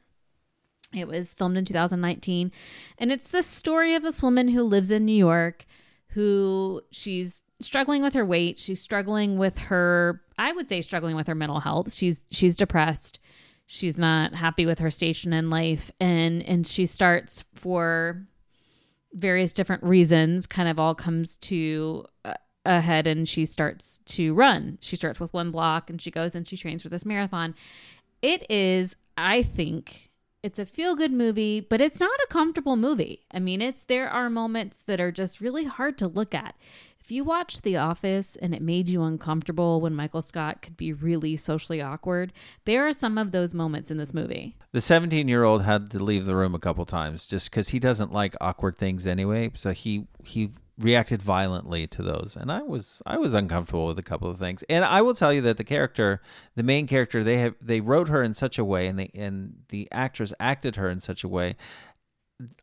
It 0.95 1.07
was 1.07 1.35
filmed 1.35 1.59
in 1.59 1.67
2019. 1.67 2.51
And 2.97 3.13
it's 3.13 3.29
the 3.29 3.43
story 3.43 3.95
of 3.95 4.03
this 4.03 4.23
woman 4.23 4.49
who 4.49 4.63
lives 4.63 4.91
in 4.91 5.05
New 5.05 5.13
York 5.13 5.67
who 6.13 6.81
she's 6.91 7.43
struggling 7.61 8.03
with 8.03 8.15
her 8.15 8.25
weight. 8.25 8.59
She's 8.59 8.81
struggling 8.81 9.39
with 9.39 9.59
her, 9.59 10.23
I 10.39 10.53
would 10.53 10.69
say, 10.69 10.81
struggling 10.81 11.17
with 11.17 11.27
her 11.27 11.35
mental 11.35 11.61
health. 11.61 11.93
She's 11.93 12.25
she's 12.31 12.57
depressed. 12.57 13.19
She's 13.67 13.99
not 13.99 14.35
happy 14.35 14.65
with 14.65 14.79
her 14.79 14.91
station 14.91 15.33
in 15.33 15.51
life, 15.51 15.91
and 16.01 16.43
and 16.43 16.67
she 16.67 16.87
starts 16.87 17.45
for 17.55 18.27
various 19.13 19.53
different 19.53 19.83
reasons. 19.83 20.47
Kind 20.47 20.69
of 20.69 20.81
all 20.81 20.95
comes 20.95 21.37
to 21.39 22.05
uh, 22.25 22.35
a 22.65 22.79
a 22.79 22.81
head, 22.81 23.07
and 23.07 23.29
she 23.29 23.47
starts 23.47 24.01
to 24.07 24.35
run. 24.35 24.79
She 24.81 24.97
starts 24.97 25.21
with 25.21 25.33
one 25.33 25.51
block, 25.51 25.91
and 25.91 26.01
she 26.01 26.11
goes 26.11 26.35
and 26.35 26.47
she 26.47 26.57
trains 26.57 26.83
for 26.83 26.89
this 26.89 27.05
marathon. 27.05 27.55
it 28.21 28.51
is, 28.51 28.97
I 29.17 29.43
think, 29.43 30.11
it's 30.43 30.59
a 30.59 30.67
feel 30.67 30.95
good 30.97 31.13
movie, 31.13 31.61
but 31.61 31.81
it's 31.81 32.01
not 32.01 32.19
a 32.25 32.27
comfortable 32.29 32.77
movie. 32.77 33.25
I 33.33 33.39
mean, 33.39 33.61
it's 33.61 33.83
there 33.85 34.09
are 34.09 34.31
moments 34.31 34.83
that 34.87 35.01
are 35.01 35.13
just 35.13 35.41
really 35.41 35.65
hard 35.65 35.99
to 35.99 36.09
look 36.09 36.35
at. 36.35 36.55
If 37.09 37.13
you 37.13 37.25
watched 37.25 37.63
The 37.63 37.79
Office 37.79 38.37
and 38.37 38.55
it 38.55 38.61
made 38.61 38.91
you 38.91 39.03
uncomfortable 39.03 39.81
when 39.81 39.95
Michael 39.95 40.21
Scott 40.21 40.61
could 40.61 40.77
be 40.77 40.93
really 40.93 41.39
socially 41.39 41.81
awkward, 41.81 42.35
there 42.67 42.87
are 42.87 42.93
some 42.93 43.17
of 43.17 43.31
those 43.33 43.55
moments 43.55 43.91
in 43.91 43.97
this 43.97 44.13
movie. 44.13 44.59
The 44.73 44.83
17 44.83 45.27
year 45.27 45.43
old 45.43 45.63
had 45.63 45.91
to 45.93 46.05
leave 46.05 46.27
the 46.27 46.37
room 46.37 46.55
a 46.55 46.59
couple 46.59 46.85
times 46.85 47.27
just 47.27 47.51
because 47.51 47.71
he 47.71 47.79
doesn't 47.79 48.13
like 48.13 48.37
awkward 48.43 48.77
things 48.77 49.07
anyway. 49.07 49.51
So 49.55 49.71
he 49.71 50.07
he 50.23 50.51
reacted 50.79 51.23
violently 51.23 51.87
to 51.87 52.03
those, 52.03 52.37
and 52.39 52.53
I 52.53 52.61
was 52.61 53.01
I 53.07 53.17
was 53.17 53.33
uncomfortable 53.33 53.87
with 53.87 53.99
a 53.99 54.03
couple 54.03 54.31
of 54.31 54.39
things. 54.39 54.63
And 54.69 54.85
I 54.85 55.01
will 55.01 55.15
tell 55.15 55.33
you 55.33 55.41
that 55.41 55.57
the 55.57 55.65
character, 55.65 56.21
the 56.57 56.63
main 56.63 56.87
character, 56.87 57.25
they 57.25 57.39
have 57.39 57.55
they 57.61 57.81
wrote 57.81 58.09
her 58.09 58.23
in 58.23 58.35
such 58.35 58.59
a 58.59 58.65
way, 58.65 58.87
and 58.87 58.99
they 58.99 59.11
and 59.15 59.63
the 59.71 59.89
actress 59.91 60.35
acted 60.39 60.77
her 60.77 60.91
in 60.91 61.01
such 61.01 61.25
a 61.25 61.29
way 61.29 61.57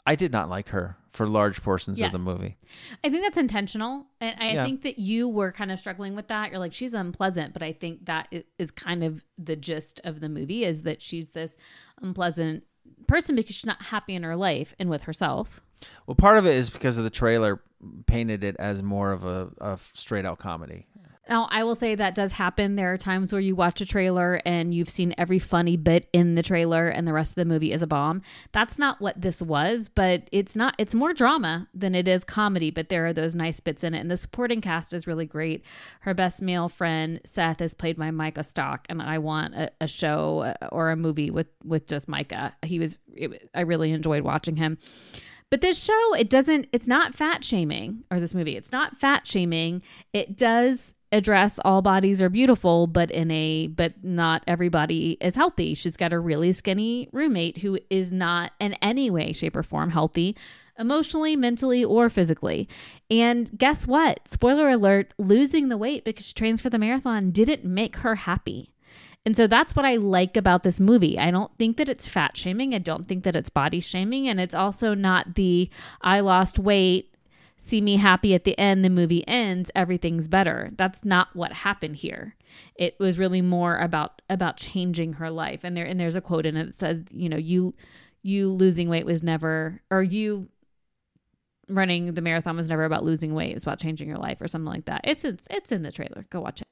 I 0.05 0.15
did 0.15 0.31
not 0.31 0.49
like 0.49 0.69
her 0.69 0.97
for 1.11 1.27
large 1.27 1.61
portions 1.61 1.99
Yeah. 1.99 2.07
of 2.07 2.11
the 2.11 2.19
movie. 2.19 2.57
I 3.03 3.09
think 3.09 3.23
that's 3.23 3.37
intentional. 3.37 4.05
And 4.21 4.35
I 4.39 4.53
Yeah. 4.53 4.65
think 4.65 4.83
that 4.83 4.99
you 4.99 5.27
were 5.27 5.51
kind 5.51 5.71
of 5.71 5.79
struggling 5.79 6.15
with 6.15 6.27
that. 6.27 6.51
You're 6.51 6.59
like, 6.59 6.73
she's 6.73 6.93
unpleasant. 6.93 7.53
But 7.53 7.63
I 7.63 7.71
think 7.73 8.05
that 8.05 8.33
is 8.59 8.71
kind 8.71 9.03
of 9.03 9.23
the 9.37 9.55
gist 9.55 9.99
of 10.03 10.19
the 10.19 10.29
movie 10.29 10.63
is 10.63 10.83
that 10.83 11.01
she's 11.01 11.29
this 11.31 11.57
unpleasant 12.01 12.63
person 13.07 13.35
because 13.35 13.55
she's 13.55 13.65
not 13.65 13.81
happy 13.83 14.15
in 14.15 14.23
her 14.23 14.35
life 14.35 14.75
and 14.79 14.89
with 14.89 15.03
herself. 15.03 15.61
Well, 16.07 16.15
part 16.15 16.37
of 16.37 16.45
it 16.45 16.55
is 16.55 16.69
because 16.69 16.97
of 16.97 17.03
the 17.03 17.09
trailer 17.09 17.61
painted 18.07 18.43
it 18.43 18.55
as 18.57 18.81
more 18.81 19.11
of 19.11 19.23
a, 19.25 19.51
a 19.59 19.77
straight 19.77 20.25
out 20.25 20.39
comedy. 20.39 20.87
Now, 21.27 21.47
I 21.49 21.63
will 21.63 21.73
say 21.73 21.95
that 21.95 22.13
does 22.13 22.33
happen. 22.33 22.75
There 22.75 22.93
are 22.93 22.97
times 22.97 23.31
where 23.31 23.41
you 23.41 23.55
watch 23.55 23.81
a 23.81 23.85
trailer 23.85 24.41
and 24.45 24.75
you've 24.75 24.89
seen 24.89 25.15
every 25.17 25.39
funny 25.39 25.75
bit 25.75 26.07
in 26.13 26.35
the 26.35 26.43
trailer 26.43 26.87
and 26.87 27.07
the 27.07 27.13
rest 27.13 27.31
of 27.31 27.35
the 27.35 27.45
movie 27.45 27.71
is 27.71 27.81
a 27.81 27.87
bomb. 27.87 28.21
That's 28.51 28.77
not 28.77 29.01
what 29.01 29.19
this 29.19 29.41
was, 29.41 29.89
but 29.89 30.29
it's 30.31 30.55
not, 30.55 30.75
it's 30.77 30.93
more 30.93 31.13
drama 31.13 31.67
than 31.73 31.95
it 31.95 32.07
is 32.07 32.23
comedy, 32.23 32.69
but 32.69 32.89
there 32.89 33.07
are 33.07 33.13
those 33.13 33.35
nice 33.35 33.59
bits 33.59 33.83
in 33.83 33.95
it. 33.95 33.99
And 33.99 34.11
the 34.11 34.17
supporting 34.17 34.61
cast 34.61 34.93
is 34.93 35.07
really 35.07 35.25
great. 35.25 35.65
Her 36.01 36.13
best 36.13 36.43
male 36.43 36.69
friend, 36.69 37.19
Seth, 37.25 37.59
is 37.59 37.73
played 37.73 37.97
by 37.97 38.11
Micah 38.11 38.43
Stock. 38.43 38.85
And 38.87 39.01
I 39.01 39.17
want 39.17 39.55
a, 39.55 39.71
a 39.81 39.87
show 39.87 40.53
uh, 40.61 40.67
or 40.71 40.91
a 40.91 40.95
movie 40.95 41.31
with, 41.31 41.47
with 41.63 41.87
just 41.87 42.07
Micah. 42.07 42.55
He 42.63 42.77
was, 42.77 42.99
it, 43.15 43.49
I 43.55 43.61
really 43.61 43.91
enjoyed 43.91 44.23
watching 44.23 44.57
him. 44.57 44.77
But 45.51 45.61
this 45.61 45.81
show, 45.81 46.13
it 46.15 46.29
doesn't, 46.29 46.67
it's 46.73 46.87
not 46.87 47.13
fat 47.13 47.43
shaming, 47.43 48.03
or 48.09 48.19
this 48.19 48.33
movie, 48.33 48.57
it's 48.57 48.71
not 48.71 48.97
fat 48.97 49.27
shaming. 49.27 49.83
It 50.11 50.35
does 50.35 50.94
address 51.11 51.59
all 51.63 51.81
bodies 51.81 52.21
are 52.21 52.29
beautiful, 52.29 52.87
but 52.87 53.11
in 53.11 53.31
a, 53.31 53.67
but 53.67 54.03
not 54.03 54.43
everybody 54.47 55.17
is 55.21 55.35
healthy. 55.35 55.73
She's 55.73 55.97
got 55.97 56.13
a 56.13 56.19
really 56.19 56.51
skinny 56.51 57.09
roommate 57.11 57.59
who 57.59 57.79
is 57.89 58.11
not 58.11 58.51
in 58.59 58.73
any 58.81 59.09
way, 59.09 59.31
shape, 59.33 59.55
or 59.55 59.63
form 59.63 59.91
healthy, 59.91 60.35
emotionally, 60.77 61.35
mentally, 61.35 61.83
or 61.83 62.09
physically. 62.09 62.67
And 63.09 63.57
guess 63.57 63.87
what? 63.87 64.27
Spoiler 64.27 64.69
alert 64.69 65.13
losing 65.17 65.69
the 65.69 65.77
weight 65.77 66.03
because 66.03 66.25
she 66.25 66.33
trains 66.33 66.61
for 66.61 66.69
the 66.69 66.79
marathon 66.79 67.31
didn't 67.31 67.63
make 67.63 67.97
her 67.97 68.15
happy. 68.15 68.71
And 69.25 69.35
so 69.35 69.47
that's 69.47 69.75
what 69.75 69.85
I 69.85 69.95
like 69.95 70.37
about 70.37 70.61
this 70.61 70.79
movie. 70.79 71.17
I 71.17 71.31
don't 71.31 71.51
think 71.57 71.77
that 71.77 71.89
it's 71.89 72.05
fat 72.05 72.37
shaming. 72.37 72.75
I 72.75 72.77
don't 72.77 73.05
think 73.05 73.23
that 73.23 73.35
it's 73.35 73.49
body 73.49 73.79
shaming. 73.79 74.27
And 74.27 74.39
it's 74.39 74.53
also 74.53 74.93
not 74.93 75.33
the 75.33 75.69
I 76.01 76.19
lost 76.19 76.59
weight, 76.59 77.14
see 77.57 77.81
me 77.81 77.97
happy 77.97 78.33
at 78.33 78.43
the 78.43 78.57
end, 78.59 78.83
the 78.83 78.89
movie 78.89 79.27
ends, 79.27 79.71
everything's 79.75 80.27
better. 80.27 80.71
That's 80.77 81.05
not 81.05 81.29
what 81.33 81.53
happened 81.53 81.97
here. 81.97 82.35
It 82.75 82.95
was 82.99 83.17
really 83.17 83.41
more 83.41 83.77
about 83.77 84.21
about 84.29 84.57
changing 84.57 85.13
her 85.13 85.29
life. 85.29 85.63
And 85.63 85.75
there 85.75 85.85
and 85.85 85.99
there's 85.99 86.15
a 86.15 86.21
quote 86.21 86.45
in 86.45 86.57
it 86.57 86.65
that 86.65 86.77
says, 86.77 87.03
you 87.11 87.29
know, 87.29 87.37
you 87.37 87.73
you 88.23 88.49
losing 88.49 88.89
weight 88.89 89.05
was 89.05 89.23
never 89.23 89.81
or 89.89 90.03
you 90.03 90.49
running 91.67 92.13
the 92.13 92.21
marathon 92.21 92.55
was 92.55 92.69
never 92.69 92.83
about 92.83 93.03
losing 93.03 93.33
weight. 93.33 93.55
It's 93.55 93.63
about 93.63 93.79
changing 93.79 94.07
your 94.07 94.17
life 94.17 94.41
or 94.41 94.47
something 94.47 94.71
like 94.71 94.85
that. 94.85 95.01
It's 95.03 95.23
it's, 95.25 95.47
it's 95.49 95.71
in 95.71 95.81
the 95.81 95.91
trailer. 95.91 96.25
Go 96.29 96.41
watch 96.41 96.61
it. 96.61 96.67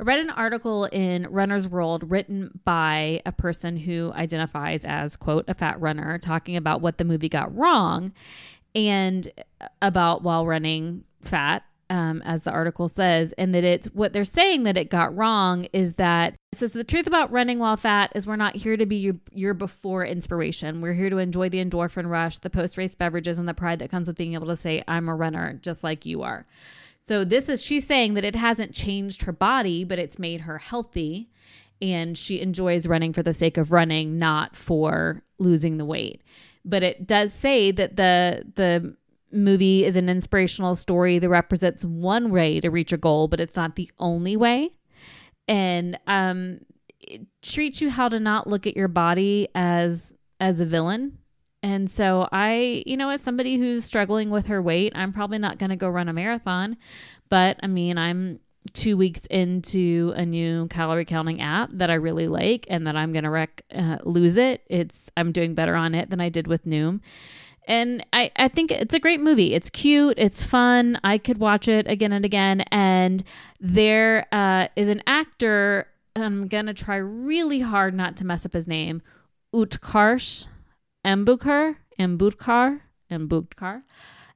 I 0.00 0.04
read 0.04 0.20
an 0.20 0.30
article 0.30 0.84
in 0.84 1.26
Runner's 1.28 1.66
World 1.66 2.08
written 2.08 2.60
by 2.64 3.20
a 3.26 3.32
person 3.32 3.76
who 3.76 4.12
identifies 4.14 4.84
as, 4.84 5.16
quote, 5.16 5.46
a 5.48 5.54
fat 5.54 5.80
runner, 5.80 6.18
talking 6.18 6.56
about 6.56 6.80
what 6.80 6.98
the 6.98 7.04
movie 7.04 7.28
got 7.28 7.52
wrong 7.56 8.12
and 8.86 9.28
about 9.82 10.22
while 10.22 10.46
running 10.46 11.04
fat, 11.20 11.64
um, 11.90 12.22
as 12.22 12.42
the 12.42 12.50
article 12.50 12.88
says, 12.88 13.32
and 13.38 13.54
that 13.54 13.64
it's 13.64 13.88
what 13.88 14.12
they're 14.12 14.24
saying 14.24 14.64
that 14.64 14.76
it 14.76 14.90
got 14.90 15.16
wrong 15.16 15.66
is 15.72 15.94
that 15.94 16.34
it 16.52 16.58
says 16.58 16.72
the 16.72 16.84
truth 16.84 17.06
about 17.06 17.32
running 17.32 17.58
while 17.58 17.76
fat 17.76 18.12
is 18.14 18.26
we're 18.26 18.36
not 18.36 18.56
here 18.56 18.76
to 18.76 18.86
be 18.86 18.96
your, 18.96 19.16
your 19.32 19.54
before 19.54 20.04
inspiration. 20.04 20.80
We're 20.80 20.92
here 20.92 21.10
to 21.10 21.18
enjoy 21.18 21.48
the 21.48 21.64
endorphin 21.64 22.08
rush, 22.08 22.38
the 22.38 22.50
post 22.50 22.76
race 22.76 22.94
beverages, 22.94 23.38
and 23.38 23.48
the 23.48 23.54
pride 23.54 23.80
that 23.80 23.90
comes 23.90 24.06
with 24.06 24.16
being 24.16 24.34
able 24.34 24.46
to 24.48 24.56
say, 24.56 24.84
I'm 24.86 25.08
a 25.08 25.14
runner, 25.14 25.58
just 25.62 25.82
like 25.82 26.06
you 26.06 26.22
are. 26.22 26.46
So 27.00 27.24
this 27.24 27.48
is 27.48 27.62
she's 27.62 27.86
saying 27.86 28.14
that 28.14 28.24
it 28.24 28.36
hasn't 28.36 28.74
changed 28.74 29.22
her 29.22 29.32
body, 29.32 29.82
but 29.82 29.98
it's 29.98 30.18
made 30.18 30.42
her 30.42 30.58
healthy 30.58 31.30
and 31.80 32.18
she 32.18 32.40
enjoys 32.40 32.86
running 32.86 33.12
for 33.12 33.22
the 33.22 33.32
sake 33.32 33.56
of 33.56 33.72
running, 33.72 34.18
not 34.18 34.56
for 34.56 35.22
losing 35.38 35.78
the 35.78 35.84
weight. 35.84 36.22
But 36.68 36.82
it 36.82 37.06
does 37.06 37.32
say 37.32 37.70
that 37.72 37.96
the 37.96 38.44
the 38.54 38.96
movie 39.30 39.84
is 39.84 39.96
an 39.96 40.08
inspirational 40.08 40.74
story 40.74 41.18
that 41.18 41.28
represents 41.28 41.84
one 41.84 42.30
way 42.30 42.60
to 42.60 42.70
reach 42.70 42.92
a 42.92 42.96
goal, 42.96 43.28
but 43.28 43.40
it's 43.40 43.56
not 43.56 43.76
the 43.76 43.90
only 43.98 44.36
way. 44.36 44.70
And 45.46 45.98
um 46.06 46.60
it 47.00 47.22
treats 47.42 47.80
you 47.80 47.90
how 47.90 48.08
to 48.08 48.20
not 48.20 48.46
look 48.46 48.66
at 48.66 48.76
your 48.76 48.88
body 48.88 49.48
as 49.54 50.14
as 50.40 50.60
a 50.60 50.66
villain 50.66 51.18
and 51.62 51.90
so 51.90 52.28
I, 52.30 52.84
you 52.86 52.96
know, 52.96 53.10
as 53.10 53.20
somebody 53.20 53.56
who's 53.56 53.84
struggling 53.84 54.30
with 54.30 54.46
her 54.46 54.62
weight, 54.62 54.92
I'm 54.94 55.12
probably 55.12 55.38
not 55.38 55.58
going 55.58 55.70
to 55.70 55.76
go 55.76 55.88
run 55.88 56.08
a 56.08 56.12
marathon. 56.12 56.76
But 57.28 57.58
I 57.62 57.66
mean, 57.66 57.98
I'm 57.98 58.38
two 58.72 58.96
weeks 58.96 59.26
into 59.26 60.12
a 60.16 60.24
new 60.24 60.66
calorie 60.68 61.04
counting 61.04 61.40
app 61.40 61.70
that 61.72 61.90
I 61.90 61.94
really 61.94 62.28
like 62.28 62.66
and 62.68 62.86
that 62.86 62.96
I'm 62.96 63.12
to 63.12 63.30
rec- 63.30 63.64
uh, 63.74 63.98
lose 64.04 64.36
it. 64.36 64.62
It's, 64.68 65.10
I'm 65.16 65.32
doing 65.32 65.54
better 65.54 65.74
on 65.74 65.94
it 65.94 66.10
than 66.10 66.20
I 66.20 66.28
did 66.28 66.46
with 66.46 66.64
Noom. 66.64 67.00
And 67.66 68.04
I, 68.14 68.30
I 68.36 68.48
think 68.48 68.70
it's 68.70 68.94
a 68.94 68.98
great 68.98 69.20
movie. 69.20 69.52
It's 69.52 69.68
cute. 69.68 70.14
It's 70.16 70.42
fun. 70.42 70.98
I 71.04 71.18
could 71.18 71.38
watch 71.38 71.68
it 71.68 71.86
again 71.86 72.12
and 72.12 72.24
again. 72.24 72.62
And 72.72 73.22
there 73.60 74.26
uh, 74.32 74.68
is 74.74 74.88
an 74.88 75.02
actor. 75.06 75.86
I'm 76.16 76.48
going 76.48 76.66
to 76.66 76.74
try 76.74 76.96
really 76.96 77.60
hard 77.60 77.92
not 77.92 78.16
to 78.16 78.26
mess 78.26 78.46
up 78.46 78.54
his 78.54 78.66
name. 78.66 79.02
Utkarsh 79.54 80.46
Ambudkar, 81.04 81.76
Ambudkar, 81.98 82.80
Ambudkar. 83.10 83.82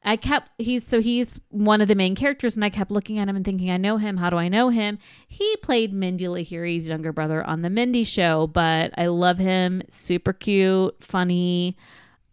I 0.05 0.17
kept 0.17 0.51
he's 0.59 0.87
so 0.87 1.01
he's 1.01 1.41
one 1.51 1.81
of 1.81 1.89
the 1.89 1.95
main 1.95 2.15
characters, 2.15 2.57
and 2.57 2.65
I 2.65 2.71
kept 2.71 2.91
looking 2.91 3.19
at 3.19 3.29
him 3.29 3.37
and 3.37 3.45
thinking, 3.45 3.71
I 3.71 3.77
know 3.77 3.99
him. 3.99 4.17
How 4.17 4.31
do 4.31 4.37
I 4.37 4.49
know 4.49 4.69
him? 4.69 4.99
He 5.29 5.57
played 5.63 5.93
Mindy 5.93 6.25
Lahiri's 6.25 6.89
younger 6.89 7.13
brother 7.13 7.45
on 7.45 7.63
the 7.63 7.71
Mindy 7.71 8.05
Show, 8.05 8.49
but 8.49 8.93
I 8.97 9.07
love 9.07 9.39
him. 9.39 9.83
Super 9.91 10.33
cute, 10.33 10.97
funny. 11.01 11.77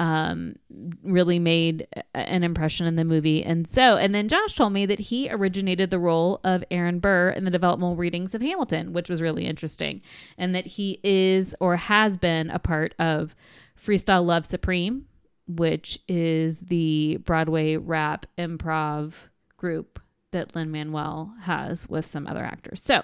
Um, 0.01 0.55
really 1.03 1.39
made 1.39 1.86
an 2.13 2.43
impression 2.43 2.88
in 2.88 2.95
the 2.95 3.03
movie, 3.03 3.43
and 3.43 3.67
so 3.67 3.97
and 3.97 4.15
then 4.15 4.29
Josh 4.29 4.53
told 4.55 4.71
me 4.71 4.86
that 4.86 4.99
he 4.99 5.29
originated 5.29 5.89
the 5.89 5.99
role 5.99 6.39
of 6.45 6.63
Aaron 6.71 6.99
Burr 6.99 7.32
in 7.32 7.43
the 7.43 7.51
developmental 7.51 7.97
readings 7.97 8.34
of 8.34 8.41
Hamilton, 8.41 8.93
which 8.93 9.10
was 9.10 9.21
really 9.21 9.45
interesting, 9.45 10.01
and 10.38 10.55
that 10.55 10.65
he 10.65 11.01
is 11.03 11.53
or 11.60 11.75
has 11.75 12.15
been 12.15 12.49
a 12.49 12.60
part 12.60 12.95
of 12.97 13.36
Freestyle 13.77 14.25
Love 14.25 14.45
Supreme, 14.45 15.05
which 15.50 16.00
is 16.08 16.60
the 16.62 17.18
Broadway 17.26 17.76
rap 17.76 18.28
improv 18.38 19.14
group 19.58 20.00
that 20.32 20.56
Lin 20.56 20.72
Manuel 20.72 21.34
has 21.42 21.90
with 21.90 22.08
some 22.08 22.28
other 22.28 22.44
actors. 22.44 22.82
So, 22.82 23.02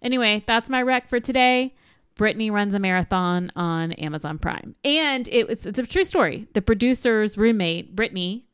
anyway, 0.00 0.42
that's 0.46 0.70
my 0.70 0.80
rec 0.80 1.08
for 1.08 1.20
today. 1.20 1.74
Brittany 2.14 2.50
runs 2.50 2.72
a 2.72 2.78
marathon 2.78 3.52
on 3.54 3.92
Amazon 3.92 4.38
Prime. 4.38 4.74
And 4.84 5.28
it 5.28 5.46
was 5.48 5.66
it's 5.66 5.78
a 5.78 5.86
true 5.86 6.04
story. 6.04 6.48
The 6.54 6.62
producer's 6.62 7.36
roommate, 7.36 7.94
Brittany, 7.94 8.46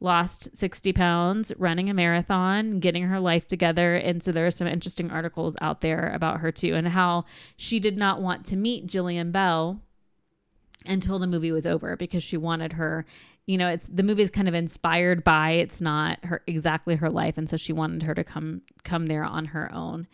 lost 0.00 0.56
60 0.56 0.94
pounds 0.94 1.52
running 1.58 1.90
a 1.90 1.94
marathon, 1.94 2.80
getting 2.80 3.04
her 3.04 3.20
life 3.20 3.46
together. 3.46 3.96
And 3.96 4.22
so 4.22 4.32
there 4.32 4.46
are 4.46 4.50
some 4.50 4.66
interesting 4.66 5.10
articles 5.10 5.56
out 5.60 5.82
there 5.82 6.10
about 6.14 6.40
her 6.40 6.50
too, 6.50 6.74
and 6.74 6.88
how 6.88 7.26
she 7.56 7.78
did 7.78 7.98
not 7.98 8.22
want 8.22 8.46
to 8.46 8.56
meet 8.56 8.86
Jillian 8.86 9.30
Bell 9.30 9.82
until 10.86 11.18
the 11.18 11.26
movie 11.26 11.52
was 11.52 11.66
over 11.66 11.96
because 11.96 12.22
she 12.22 12.36
wanted 12.36 12.74
her 12.74 13.04
you 13.46 13.58
know 13.58 13.68
it's 13.68 13.86
the 13.88 14.02
movie 14.02 14.22
is 14.22 14.30
kind 14.30 14.48
of 14.48 14.54
inspired 14.54 15.24
by 15.24 15.50
it's 15.50 15.80
not 15.80 16.24
her 16.24 16.42
exactly 16.46 16.96
her 16.96 17.10
life. 17.10 17.36
And 17.36 17.48
so 17.48 17.56
she 17.56 17.72
wanted 17.72 18.02
her 18.04 18.14
to 18.14 18.24
come 18.24 18.62
come 18.84 19.06
there 19.06 19.24
on 19.24 19.46
her 19.46 19.72
own. 19.74 20.06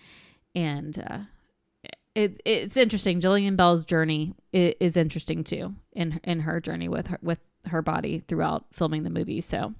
And 0.55 1.05
uh 1.09 1.19
it, 2.15 2.41
it's 2.45 2.77
interesting. 2.77 3.21
Jillian 3.21 3.57
Bell's 3.57 3.85
journey 3.85 4.35
is, 4.53 4.97
interesting 4.97 5.45
too 5.45 5.75
in 5.93 6.21
in 6.25 6.41
her 6.41 6.61
journey 6.61 6.89
with 6.89 7.09
her 7.09 7.19
with 7.23 7.41
her 7.67 7.83
body 7.83 8.21
throughout 8.27 8.65
filming 8.73 9.03
the 9.03 9.11
movie. 9.11 9.41
So 9.41 9.75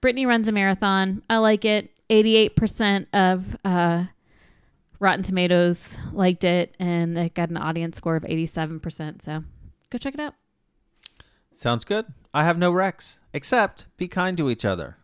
Brittany 0.00 0.26
runs 0.26 0.48
a 0.48 0.52
marathon. 0.52 1.22
I 1.28 1.38
like 1.38 1.64
it. 1.64 1.90
88% 2.10 3.06
of 3.12 3.56
uh 3.64 4.06
Rotten 4.98 5.24
Tomatoes 5.24 5.98
liked 6.12 6.44
it, 6.44 6.76
and 6.78 7.18
it 7.18 7.34
got 7.34 7.50
an 7.50 7.56
audience 7.56 7.96
score 7.96 8.14
of 8.14 8.22
87%. 8.22 9.20
So 9.20 9.42
go 9.92 9.98
check 9.98 10.14
it 10.14 10.20
out. 10.20 10.34
Sounds 11.54 11.84
good. 11.84 12.06
I 12.32 12.44
have 12.44 12.56
no 12.56 12.72
Rex, 12.72 13.20
except 13.34 13.86
be 13.98 14.08
kind 14.08 14.36
to 14.38 14.48
each 14.48 14.64
other. 14.64 14.96